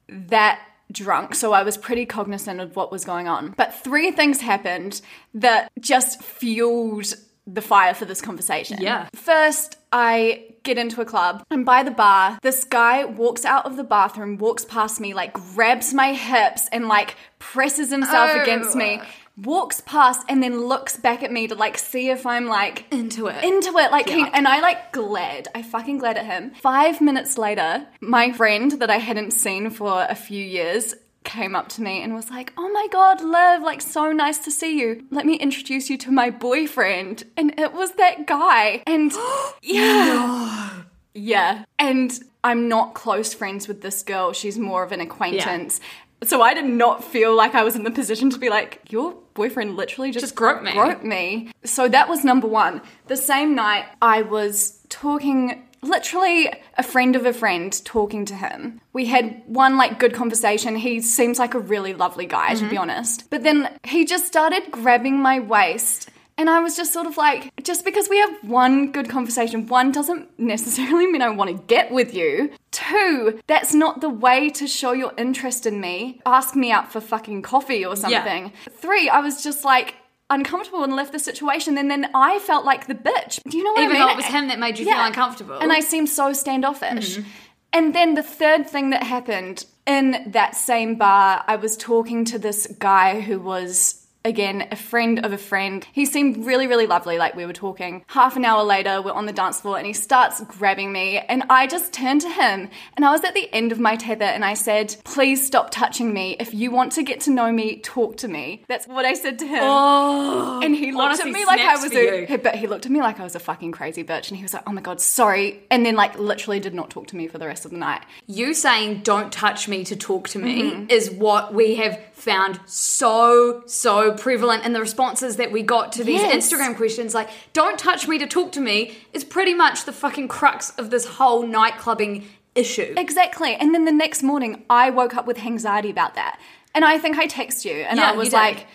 that 0.09 0.59
drunk, 0.91 1.35
so 1.35 1.53
I 1.53 1.63
was 1.63 1.77
pretty 1.77 2.05
cognizant 2.05 2.59
of 2.59 2.75
what 2.75 2.91
was 2.91 3.05
going 3.05 3.27
on. 3.27 3.53
But 3.55 3.73
three 3.73 4.11
things 4.11 4.41
happened 4.41 5.01
that 5.35 5.71
just 5.79 6.21
fueled 6.21 7.13
the 7.47 7.61
fire 7.61 7.93
for 7.93 8.05
this 8.05 8.21
conversation. 8.21 8.77
Yeah. 8.81 9.07
First, 9.15 9.77
I 9.91 10.45
get 10.63 10.77
into 10.77 11.01
a 11.01 11.05
club 11.05 11.43
and 11.49 11.65
by 11.65 11.81
the 11.83 11.89
bar, 11.91 12.37
this 12.43 12.63
guy 12.63 13.03
walks 13.05 13.45
out 13.45 13.65
of 13.65 13.77
the 13.77 13.83
bathroom, 13.83 14.37
walks 14.37 14.63
past 14.63 14.99
me, 15.01 15.13
like 15.15 15.33
grabs 15.33 15.91
my 15.93 16.13
hips 16.13 16.69
and 16.71 16.87
like 16.87 17.15
presses 17.39 17.89
himself 17.89 18.29
Oh. 18.33 18.41
against 18.41 18.75
me, 18.75 19.01
walks 19.37 19.81
past 19.81 20.21
and 20.29 20.41
then 20.43 20.61
looks 20.67 20.97
back 20.97 21.23
at 21.23 21.31
me 21.31 21.47
to 21.47 21.55
like 21.55 21.77
see 21.77 22.09
if 22.09 22.25
I'm 22.25 22.47
like 22.47 22.85
Into 22.91 23.27
it. 23.27 23.43
into 23.43 23.69
it. 23.77 23.91
Like, 23.91 24.07
Yeah. 24.07 24.29
and 24.33 24.47
I 24.47 24.59
like 24.59 24.91
glared. 24.91 25.47
I 25.55 25.61
fucking 25.61 25.97
glared 25.99 26.17
at 26.17 26.25
him. 26.25 26.51
Five 26.51 27.01
minutes 27.01 27.37
later, 27.37 27.87
my 28.01 28.31
friend 28.31 28.71
that 28.73 28.89
I 28.89 28.97
hadn't 28.97 29.31
seen 29.31 29.69
for 29.69 30.05
a 30.09 30.15
few 30.15 30.43
years 30.43 30.93
came 31.23 31.55
up 31.55 31.69
to 31.69 31.81
me 31.83 32.01
and 32.01 32.15
was 32.15 32.29
like, 32.31 32.51
Oh 32.57 32.69
my 32.71 32.87
god, 32.91 33.21
Liv, 33.21 33.61
like 33.61 33.81
so 33.81 34.11
nice 34.11 34.39
to 34.39 34.51
see 34.51 34.79
you. 34.79 35.05
Let 35.11 35.25
me 35.25 35.35
introduce 35.35 35.89
you 35.89 35.97
to 35.99 36.11
my 36.11 36.29
boyfriend. 36.31 37.23
And 37.37 37.57
it 37.59 37.73
was 37.73 37.91
that 37.93 38.25
guy. 38.27 38.83
And 38.87 39.11
yeah. 39.61 40.81
Yeah. 41.13 41.65
And 41.79 42.11
I'm 42.43 42.67
not 42.67 42.93
close 42.95 43.33
friends 43.33 43.67
with 43.67 43.81
this 43.81 44.01
girl. 44.03 44.33
She's 44.33 44.57
more 44.57 44.83
of 44.83 44.91
an 44.91 44.99
acquaintance. 45.01 45.79
So 46.23 46.41
I 46.41 46.53
did 46.53 46.65
not 46.65 47.03
feel 47.03 47.35
like 47.35 47.55
I 47.55 47.63
was 47.63 47.75
in 47.75 47.83
the 47.83 47.91
position 47.91 48.29
to 48.29 48.37
be 48.37 48.49
like, 48.49 48.81
your 48.89 49.15
boyfriend 49.33 49.75
literally 49.75 50.11
just, 50.11 50.23
Just 50.23 50.35
groped 50.35 50.63
me." 50.63 50.73
Groped 50.73 51.03
me. 51.03 51.51
So 51.63 51.87
that 51.87 52.07
was 52.07 52.23
number 52.23 52.47
one. 52.47 52.81
The 53.07 53.17
same 53.17 53.55
night, 53.55 53.85
I 54.01 54.21
was 54.21 54.79
talking, 54.89 55.67
literally 55.81 56.51
a 56.77 56.83
friend 56.83 57.15
of 57.15 57.25
a 57.25 57.33
friend 57.33 57.83
talking 57.85 58.25
to 58.25 58.35
him. 58.35 58.81
We 58.93 59.05
had 59.07 59.41
one 59.47 59.77
like 59.77 59.99
good 59.99 60.13
conversation. 60.13 60.75
He 60.75 61.01
seems 61.01 61.39
like 61.39 61.55
a 61.55 61.59
really 61.59 61.93
lovely 61.93 62.27
guy, 62.27 62.53
to 62.53 62.61
be 62.61 62.67
mm-hmm. 62.67 62.77
honest. 62.77 63.29
But 63.29 63.43
then 63.43 63.79
he 63.83 64.05
just 64.05 64.27
started 64.27 64.69
grabbing 64.69 65.19
my 65.19 65.39
waist. 65.39 66.09
And 66.41 66.49
I 66.49 66.59
was 66.59 66.75
just 66.75 66.91
sort 66.91 67.05
of 67.05 67.17
like, 67.17 67.53
just 67.61 67.85
because 67.85 68.09
we 68.09 68.17
have 68.17 68.35
one 68.41 68.91
good 68.91 69.07
conversation, 69.07 69.67
one 69.67 69.91
doesn't 69.91 70.27
necessarily 70.39 71.05
mean 71.05 71.21
I 71.21 71.29
want 71.29 71.51
to 71.51 71.63
get 71.67 71.91
with 71.91 72.15
you. 72.15 72.49
Two, 72.71 73.39
that's 73.45 73.75
not 73.75 74.01
the 74.01 74.09
way 74.09 74.49
to 74.49 74.65
show 74.65 74.91
your 74.91 75.13
interest 75.19 75.67
in 75.67 75.79
me. 75.79 76.19
Ask 76.25 76.55
me 76.55 76.71
out 76.71 76.91
for 76.91 76.99
fucking 76.99 77.43
coffee 77.43 77.85
or 77.85 77.95
something. 77.95 78.51
Three, 78.71 79.07
I 79.07 79.19
was 79.19 79.43
just 79.43 79.63
like 79.63 79.93
uncomfortable 80.31 80.83
and 80.83 80.95
left 80.95 81.11
the 81.11 81.19
situation. 81.19 81.77
And 81.77 81.91
then 81.91 82.09
I 82.15 82.39
felt 82.39 82.65
like 82.65 82.87
the 82.87 82.95
bitch. 82.95 83.39
Do 83.47 83.55
you 83.55 83.63
know 83.63 83.73
what 83.73 83.83
Even 83.83 83.97
I 83.97 83.99
mean? 83.99 84.07
though 84.07 84.13
it 84.13 84.17
was 84.17 84.25
him 84.25 84.47
that 84.47 84.57
made 84.57 84.79
you 84.79 84.85
feel 84.85 84.95
uncomfortable. 84.97 85.59
And 85.59 85.71
I 85.71 85.81
seemed 85.81 86.09
so 86.09 86.33
standoffish. 86.33 87.17
Mm-hmm. 87.17 87.29
And 87.73 87.93
then 87.93 88.15
the 88.15 88.23
third 88.23 88.67
thing 88.67 88.89
that 88.89 89.03
happened 89.03 89.65
in 89.85 90.31
that 90.31 90.55
same 90.55 90.95
bar, 90.95 91.43
I 91.47 91.55
was 91.57 91.77
talking 91.77 92.25
to 92.25 92.39
this 92.39 92.65
guy 92.79 93.21
who 93.21 93.39
was 93.39 94.00
again 94.25 94.67
a 94.71 94.75
friend 94.75 95.25
of 95.25 95.33
a 95.33 95.37
friend. 95.37 95.85
He 95.93 96.05
seemed 96.05 96.45
really 96.45 96.67
really 96.67 96.87
lovely 96.87 97.17
like 97.17 97.35
we 97.35 97.45
were 97.45 97.53
talking. 97.53 98.03
Half 98.07 98.35
an 98.37 98.45
hour 98.45 98.63
later, 98.63 99.01
we're 99.01 99.11
on 99.13 99.25
the 99.25 99.33
dance 99.33 99.59
floor 99.61 99.77
and 99.77 99.85
he 99.87 99.93
starts 99.93 100.41
grabbing 100.45 100.91
me 100.91 101.17
and 101.19 101.43
I 101.49 101.67
just 101.67 101.93
turned 101.93 102.21
to 102.21 102.29
him 102.29 102.69
and 102.95 103.05
I 103.05 103.11
was 103.11 103.23
at 103.23 103.33
the 103.33 103.49
end 103.53 103.71
of 103.71 103.79
my 103.79 103.95
tether 103.95 104.25
and 104.25 104.43
I 104.45 104.53
said, 104.53 104.95
"Please 105.03 105.45
stop 105.45 105.71
touching 105.71 106.13
me. 106.13 106.35
If 106.39 106.53
you 106.53 106.71
want 106.71 106.91
to 106.93 107.03
get 107.03 107.21
to 107.21 107.31
know 107.31 107.51
me, 107.51 107.77
talk 107.77 108.17
to 108.17 108.27
me." 108.27 108.63
That's 108.67 108.87
what 108.87 109.05
I 109.05 109.13
said 109.13 109.39
to 109.39 109.47
him. 109.47 109.59
Oh, 109.63 110.59
And 110.63 110.75
he 110.75 110.91
looked 110.91 111.03
honestly 111.03 111.31
at 111.31 111.33
me 111.33 111.45
like 111.45 111.59
I 111.61 111.75
was 111.77 111.93
a, 111.93 112.37
but 112.37 112.55
he 112.55 112.67
looked 112.67 112.85
at 112.85 112.91
me 112.91 112.99
like 113.01 113.19
I 113.19 113.23
was 113.23 113.35
a 113.35 113.39
fucking 113.39 113.71
crazy 113.71 114.03
bitch, 114.03 114.29
and 114.29 114.37
he 114.37 114.43
was 114.43 114.53
like, 114.53 114.63
"Oh 114.67 114.71
my 114.71 114.81
god, 114.81 115.01
sorry," 115.01 115.63
and 115.71 115.85
then 115.85 115.95
like 115.95 116.17
literally 116.19 116.59
did 116.59 116.73
not 116.73 116.89
talk 116.89 117.07
to 117.07 117.15
me 117.15 117.27
for 117.27 117.37
the 117.37 117.47
rest 117.47 117.65
of 117.65 117.71
the 117.71 117.77
night. 117.77 118.01
you 118.27 118.53
saying 118.53 119.01
don't 119.03 119.31
touch 119.31 119.67
me 119.67 119.83
to 119.83 119.95
talk 119.95 120.27
to 120.29 120.39
me 120.39 120.61
Mm-hmm. 120.61 120.89
is 120.89 121.09
what 121.11 121.53
we 121.53 121.75
have 121.75 121.99
found 122.21 122.59
so 122.65 123.63
so 123.65 124.13
prevalent 124.13 124.63
in 124.65 124.73
the 124.73 124.79
responses 124.79 125.37
that 125.37 125.51
we 125.51 125.63
got 125.63 125.91
to 125.93 126.03
these 126.03 126.21
Yes. 126.21 126.51
instagram 126.51 126.75
questions 126.77 127.13
like 127.15 127.29
don't 127.53 127.79
touch 127.79 128.07
me 128.07 128.17
to 128.19 128.27
talk 128.27 128.51
to 128.53 128.59
me 128.61 128.95
is 129.13 129.23
pretty 129.23 129.53
much 129.53 129.85
the 129.85 129.91
fucking 129.93 130.27
crux 130.27 130.69
of 130.77 130.89
this 130.91 131.05
whole 131.05 131.43
nightclubbing 131.43 132.23
issue 132.53 132.93
Exactly. 132.97 133.55
And 133.55 133.73
then 133.73 133.85
the 133.85 133.93
next 133.93 134.23
morning, 134.23 134.63
I 134.69 134.89
woke 134.89 135.15
up 135.15 135.25
with 135.25 135.39
anxiety 135.39 135.89
about 135.89 136.15
that, 136.15 136.37
and 136.75 136.83
I 136.83 136.97
think 136.99 137.17
I 137.17 137.25
text 137.25 137.63
you, 137.63 137.71
and 137.71 137.97
Yeah, 137.97 138.11
I 138.11 138.13
was 138.13 138.33
like, 138.33 138.67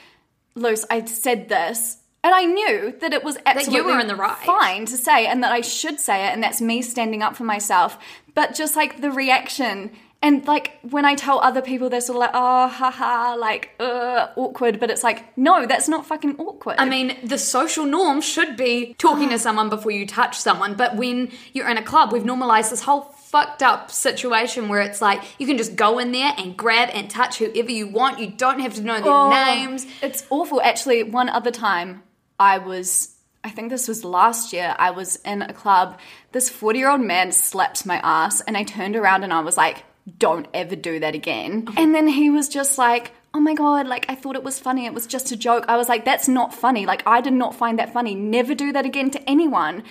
"Luce, 0.54 0.86
I 0.88 1.04
said 1.04 1.48
this." 1.50 1.98
And 2.24 2.34
I 2.34 2.44
knew 2.44 2.94
that 3.00 3.12
it 3.12 3.22
was 3.22 3.36
absolutely 3.46 3.92
were 3.92 4.00
in 4.00 4.08
the 4.08 4.16
right. 4.16 4.36
fine 4.38 4.86
to 4.86 4.96
say 4.96 5.26
and 5.26 5.44
that 5.44 5.52
I 5.52 5.60
should 5.60 6.00
say 6.00 6.26
it 6.26 6.32
and 6.32 6.42
that's 6.42 6.60
me 6.60 6.82
standing 6.82 7.22
up 7.22 7.36
for 7.36 7.44
myself. 7.44 7.98
But 8.34 8.54
just 8.54 8.74
like 8.74 9.00
the 9.00 9.12
reaction 9.12 9.92
and 10.22 10.46
like 10.46 10.78
when 10.82 11.04
I 11.04 11.14
tell 11.14 11.38
other 11.40 11.62
people 11.62 11.88
they're 11.90 12.00
sort 12.00 12.16
of 12.16 12.20
like, 12.20 12.30
oh 12.34 12.68
haha, 12.68 13.36
like 13.36 13.70
uh 13.78 14.28
awkward, 14.36 14.80
but 14.80 14.90
it's 14.90 15.04
like, 15.04 15.36
no, 15.36 15.66
that's 15.66 15.88
not 15.88 16.06
fucking 16.06 16.36
awkward. 16.38 16.76
I 16.78 16.84
mean, 16.88 17.16
the 17.22 17.38
social 17.38 17.84
norm 17.84 18.20
should 18.20 18.56
be 18.56 18.94
talking 18.98 19.28
to 19.30 19.38
someone 19.38 19.68
before 19.68 19.92
you 19.92 20.06
touch 20.06 20.36
someone, 20.38 20.74
but 20.74 20.96
when 20.96 21.30
you're 21.52 21.68
in 21.68 21.76
a 21.78 21.82
club, 21.82 22.12
we've 22.12 22.24
normalized 22.24 22.70
this 22.72 22.82
whole 22.82 23.02
fucked 23.02 23.62
up 23.62 23.90
situation 23.90 24.68
where 24.68 24.80
it's 24.80 25.02
like 25.02 25.20
you 25.38 25.46
can 25.46 25.58
just 25.58 25.76
go 25.76 25.98
in 25.98 26.12
there 26.12 26.32
and 26.38 26.56
grab 26.56 26.88
and 26.92 27.10
touch 27.10 27.38
whoever 27.38 27.70
you 27.70 27.86
want. 27.86 28.18
You 28.18 28.28
don't 28.28 28.60
have 28.60 28.74
to 28.74 28.82
know 28.82 29.00
their 29.00 29.12
Oh, 29.12 29.30
names. 29.30 29.86
It's 30.00 30.24
awful. 30.30 30.60
Actually, 30.62 31.02
one 31.02 31.28
other 31.28 31.50
time 31.50 32.02
I 32.38 32.58
was, 32.58 33.16
I 33.44 33.50
think 33.50 33.70
this 33.70 33.88
was 33.88 34.04
last 34.04 34.52
year, 34.52 34.74
I 34.78 34.90
was 34.92 35.16
in 35.16 35.42
a 35.42 35.52
club. 35.52 35.98
This 36.32 36.48
40 36.48 36.78
year 36.78 36.90
old 36.90 37.00
man 37.00 37.32
slapped 37.32 37.84
my 37.84 37.96
ass, 38.02 38.40
and 38.42 38.56
I 38.56 38.62
turned 38.62 38.94
around 38.96 39.24
and 39.24 39.32
I 39.32 39.40
was 39.40 39.56
like, 39.56 39.84
don't 40.18 40.46
ever 40.54 40.76
do 40.76 41.00
that 41.00 41.14
again. 41.14 41.68
And 41.76 41.94
then 41.94 42.06
he 42.08 42.30
was 42.30 42.48
just 42.48 42.78
like, 42.78 43.12
Oh 43.34 43.40
my 43.40 43.52
god, 43.54 43.86
like 43.86 44.06
I 44.08 44.14
thought 44.14 44.34
it 44.34 44.42
was 44.42 44.58
funny. 44.58 44.86
It 44.86 44.94
was 44.94 45.06
just 45.06 45.30
a 45.30 45.36
joke. 45.36 45.66
I 45.68 45.76
was 45.76 45.90
like, 45.90 46.06
that's 46.06 46.26
not 46.26 46.54
funny. 46.54 46.86
Like 46.86 47.02
I 47.06 47.20
did 47.20 47.34
not 47.34 47.54
find 47.54 47.78
that 47.78 47.92
funny. 47.92 48.14
Never 48.14 48.54
do 48.54 48.72
that 48.72 48.86
again 48.86 49.10
to 49.10 49.22
anyone. 49.28 49.82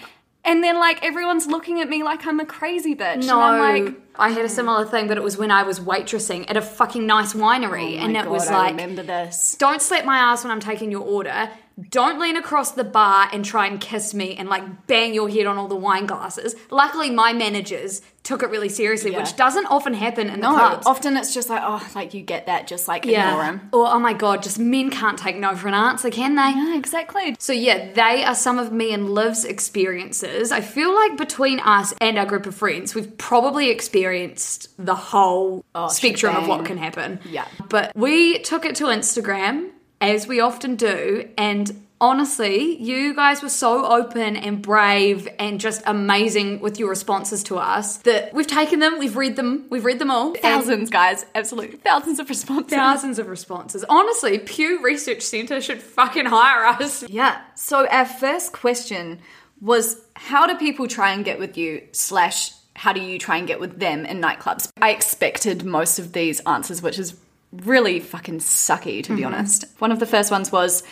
And 0.44 0.64
then 0.64 0.80
like 0.80 1.04
everyone's 1.04 1.46
looking 1.48 1.80
at 1.82 1.88
me 1.90 2.02
like 2.04 2.26
I'm 2.26 2.40
a 2.40 2.46
crazy 2.46 2.96
bitch. 2.96 3.26
No, 3.28 3.40
And 3.42 3.62
I'm 3.64 3.86
like, 3.86 3.94
I 4.16 4.30
had 4.30 4.46
a 4.46 4.50
similar 4.50 4.86
thing, 4.86 5.08
but 5.08 5.18
it 5.18 5.24
was 5.24 5.38
when 5.38 5.52
I 5.52 5.62
was 5.64 5.80
waitressing 5.80 6.50
at 6.50 6.58
a 6.58 6.62
fucking 6.62 7.06
nice 7.06 7.34
winery, 7.34 7.96
oh 8.00 8.04
and 8.06 8.16
it 8.18 8.24
God, 8.24 8.32
was 8.32 8.48
I 8.48 8.54
like, 8.58 8.72
remember 8.72 9.04
this. 9.04 9.56
don't 9.60 9.82
slap 9.82 10.06
my 10.06 10.18
ass 10.18 10.44
when 10.44 10.52
I'm 10.52 10.60
taking 10.60 10.90
your 10.92 11.02
order. 11.04 11.50
Don't 11.90 12.20
lean 12.20 12.38
across 12.38 12.72
the 12.72 12.84
bar 12.84 13.28
and 13.34 13.44
try 13.44 13.68
and 13.68 13.82
kiss 13.82 14.14
me 14.14 14.36
and 14.36 14.48
like 14.48 14.88
bang 14.88 15.14
your 15.14 15.30
head 15.30 15.46
on 15.46 15.58
all 15.58 15.68
the 15.68 15.76
wine 15.76 16.06
glasses. 16.06 16.56
Luckily, 16.70 17.10
my 17.10 17.34
managers 17.34 18.02
took 18.26 18.42
it 18.42 18.50
really 18.50 18.70
seriously, 18.70 19.12
Yeah. 19.12 19.20
which 19.20 19.36
doesn't 19.36 19.68
often 19.68 19.94
happen 19.94 20.30
in 20.30 20.40
the 20.40 20.48
clubs. 20.48 20.88
often 20.88 21.16
it's 21.16 21.34
just 21.34 21.48
like, 21.48 21.62
oh, 21.64 21.86
like 21.94 22.14
you 22.14 22.22
get 22.22 22.48
that, 22.48 22.66
just 22.66 22.88
like 22.88 23.06
ignore 23.06 23.18
yeah. 23.18 23.46
him. 23.46 23.70
Or 23.72 23.88
oh 23.88 24.00
my 24.00 24.14
god, 24.14 24.42
just 24.42 24.58
men 24.58 24.90
can't 24.90 25.18
take 25.18 25.38
no 25.38 25.56
for 25.56 25.68
an 25.68 25.76
answer, 25.76 26.10
can 26.10 26.36
they? 26.36 26.42
Yeah, 26.42 26.76
exactly. 26.76 27.36
So 27.40 27.54
yeah, 27.54 27.92
they 27.94 28.24
are 28.24 28.34
some 28.34 28.58
of 28.58 28.72
me 28.72 28.94
and 28.94 29.12
Liv's 29.12 29.46
experiences. 29.46 30.52
I 30.52 30.62
feel 30.62 30.94
like 30.94 31.18
between 31.18 31.60
us 31.60 31.94
and 32.02 32.18
our 32.18 32.26
group 32.26 32.48
of 32.48 32.56
friends, 32.56 32.96
we've 32.96 33.16
probably 33.18 33.70
experienced 33.70 34.70
the 34.84 34.96
whole 34.96 35.64
oh, 35.76 35.90
spectrum 35.90 36.36
of 36.36 36.48
what 36.48 36.66
can 36.66 36.78
happen. 36.78 37.20
Yeah. 37.30 37.46
But 37.70 37.96
we 37.96 38.40
took 38.40 38.66
it 38.66 38.76
to 38.78 38.86
Instagram, 38.86 39.70
as 40.02 40.28
we 40.28 40.40
often 40.40 40.76
do, 40.76 41.30
and 41.38 41.86
honestly, 42.02 42.76
you 42.82 43.16
guys 43.16 43.42
were 43.42 43.50
so 43.50 43.86
open 43.86 44.36
and 44.36 44.62
brave 44.62 45.28
and 45.40 45.60
just 45.60 45.82
amazing 45.86 46.60
with 46.60 46.78
your 46.78 46.90
responses 46.90 47.42
to 47.44 47.58
us 47.58 47.98
that 48.00 48.34
we've 48.34 48.48
taken 48.48 48.80
them, 48.80 49.00
we've 49.00 49.16
read 49.16 49.36
them, 49.38 49.66
we've 49.70 49.86
read 49.86 49.98
them 49.98 50.12
all. 50.12 50.36
Thousands, 50.36 50.90
guys, 50.90 51.26
absolutely 51.34 51.78
thousands 51.78 52.20
of 52.20 52.28
responses. 52.30 52.74
Thousands 52.74 53.18
of 53.18 53.28
responses. 53.28 53.86
Honestly, 53.88 54.40
Pew 54.40 54.84
Research 54.84 55.22
Centre 55.22 55.62
should 55.62 55.82
fucking 55.82 56.26
hire 56.26 56.66
us. 56.66 57.08
Yeah. 57.10 57.42
So 57.56 57.88
our 57.88 58.06
first 58.06 58.52
question 58.52 59.20
was, 59.62 60.02
how 60.16 60.46
do 60.46 60.56
people 60.58 60.88
try 60.88 61.14
and 61.14 61.24
get 61.24 61.40
with 61.40 61.58
you? 61.58 61.88
Slash, 61.94 62.52
how 62.76 62.92
do 62.92 63.00
you 63.00 63.18
try 63.18 63.38
and 63.38 63.48
get 63.48 63.62
with 63.62 63.80
them 63.80 64.06
in 64.06 64.20
nightclubs? 64.20 64.70
I 64.82 64.92
expected 64.92 65.64
most 65.64 65.98
of 65.98 66.12
these 66.12 66.42
answers, 66.42 66.82
which 66.82 67.00
is 67.00 67.16
really 67.64 68.00
fucking 68.00 68.40
sucky, 68.40 69.04
to 69.04 69.16
be 69.16 69.22
mm-hmm. 69.22 69.34
honest. 69.34 69.66
One 69.80 69.92
of 69.92 70.00
the 70.00 70.06
first 70.06 70.32
ones 70.32 70.52
was, 70.52 70.84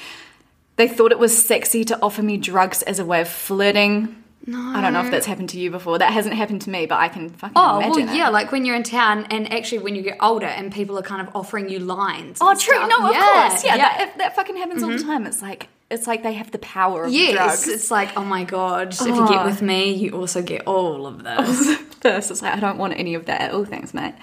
they 0.76 0.88
thought 0.88 1.12
it 1.12 1.20
was 1.20 1.46
sexy 1.46 1.84
to 1.86 2.02
offer 2.02 2.22
me 2.24 2.38
drugs 2.38 2.82
as 2.84 3.00
a 3.00 3.06
way 3.06 3.22
of 3.22 3.28
flirting. 3.28 4.24
No. 4.46 4.60
I 4.60 4.82
don't 4.82 4.92
know 4.92 5.02
if 5.02 5.10
that's 5.10 5.26
happened 5.26 5.50
to 5.50 5.60
you 5.60 5.72
before. 5.72 6.00
That 6.00 6.12
hasn't 6.12 6.36
happened 6.36 6.64
to 6.64 6.70
me, 6.70 6.86
but 6.86 7.00
I 7.00 7.08
can 7.08 7.30
fucking 7.30 7.54
Oh, 7.56 7.78
imagine 7.78 8.06
well, 8.08 8.14
it. 8.14 8.18
yeah, 8.18 8.30
like 8.30 8.52
when 8.52 8.66
you're 8.66 8.76
in 8.76 8.84
town 8.84 9.26
and 9.30 9.52
actually 9.54 9.80
when 9.80 9.96
you 9.96 10.02
get 10.02 10.18
older 10.20 10.48
and 10.48 10.72
people 10.74 11.00
are 11.00 11.04
kind 11.04 11.26
of 11.26 11.34
offering 11.34 11.70
you 11.70 11.80
lines. 11.80 12.40
Oh, 12.42 12.54
true. 12.54 12.76
stuff. 12.76 12.90
No, 12.90 13.08
of 13.08 13.14
Yeah, 13.14 13.48
course. 13.50 13.64
Yeah, 13.64 13.76
yeah. 13.76 13.98
That, 13.98 14.18
that 14.18 14.36
fucking 14.36 14.58
happens 14.58 14.84
all 14.84 14.90
the 14.90 14.96
mm-hmm. 14.96 15.08
time. 15.08 15.26
It's 15.28 15.42
like 15.42 15.70
it's 15.90 16.08
like 16.08 16.24
they 16.24 16.34
have 16.34 16.52
the 16.52 16.58
power 16.60 17.06
of 17.06 17.14
Yes, 17.14 17.34
drugs. 17.34 17.68
it's 17.68 17.92
like, 17.92 18.18
oh 18.18 18.26
my 18.26 18.44
god, 18.44 18.94
if 18.94 19.02
you 19.02 19.28
get 19.28 19.42
oh. 19.42 19.46
with 19.46 19.62
me, 19.62 19.94
you 19.94 20.12
also 20.12 20.42
get 20.42 20.66
all 20.66 21.06
of 21.06 21.24
this. 21.24 21.76
First, 22.02 22.32
it's 22.32 22.42
like 22.42 22.54
I 22.54 22.60
don't 22.60 22.78
want 22.78 22.94
any 22.98 23.14
of 23.14 23.26
that 23.28 23.42
at 23.42 23.52
all. 23.54 23.64
Thanks, 23.64 23.94
mate. 23.94 24.16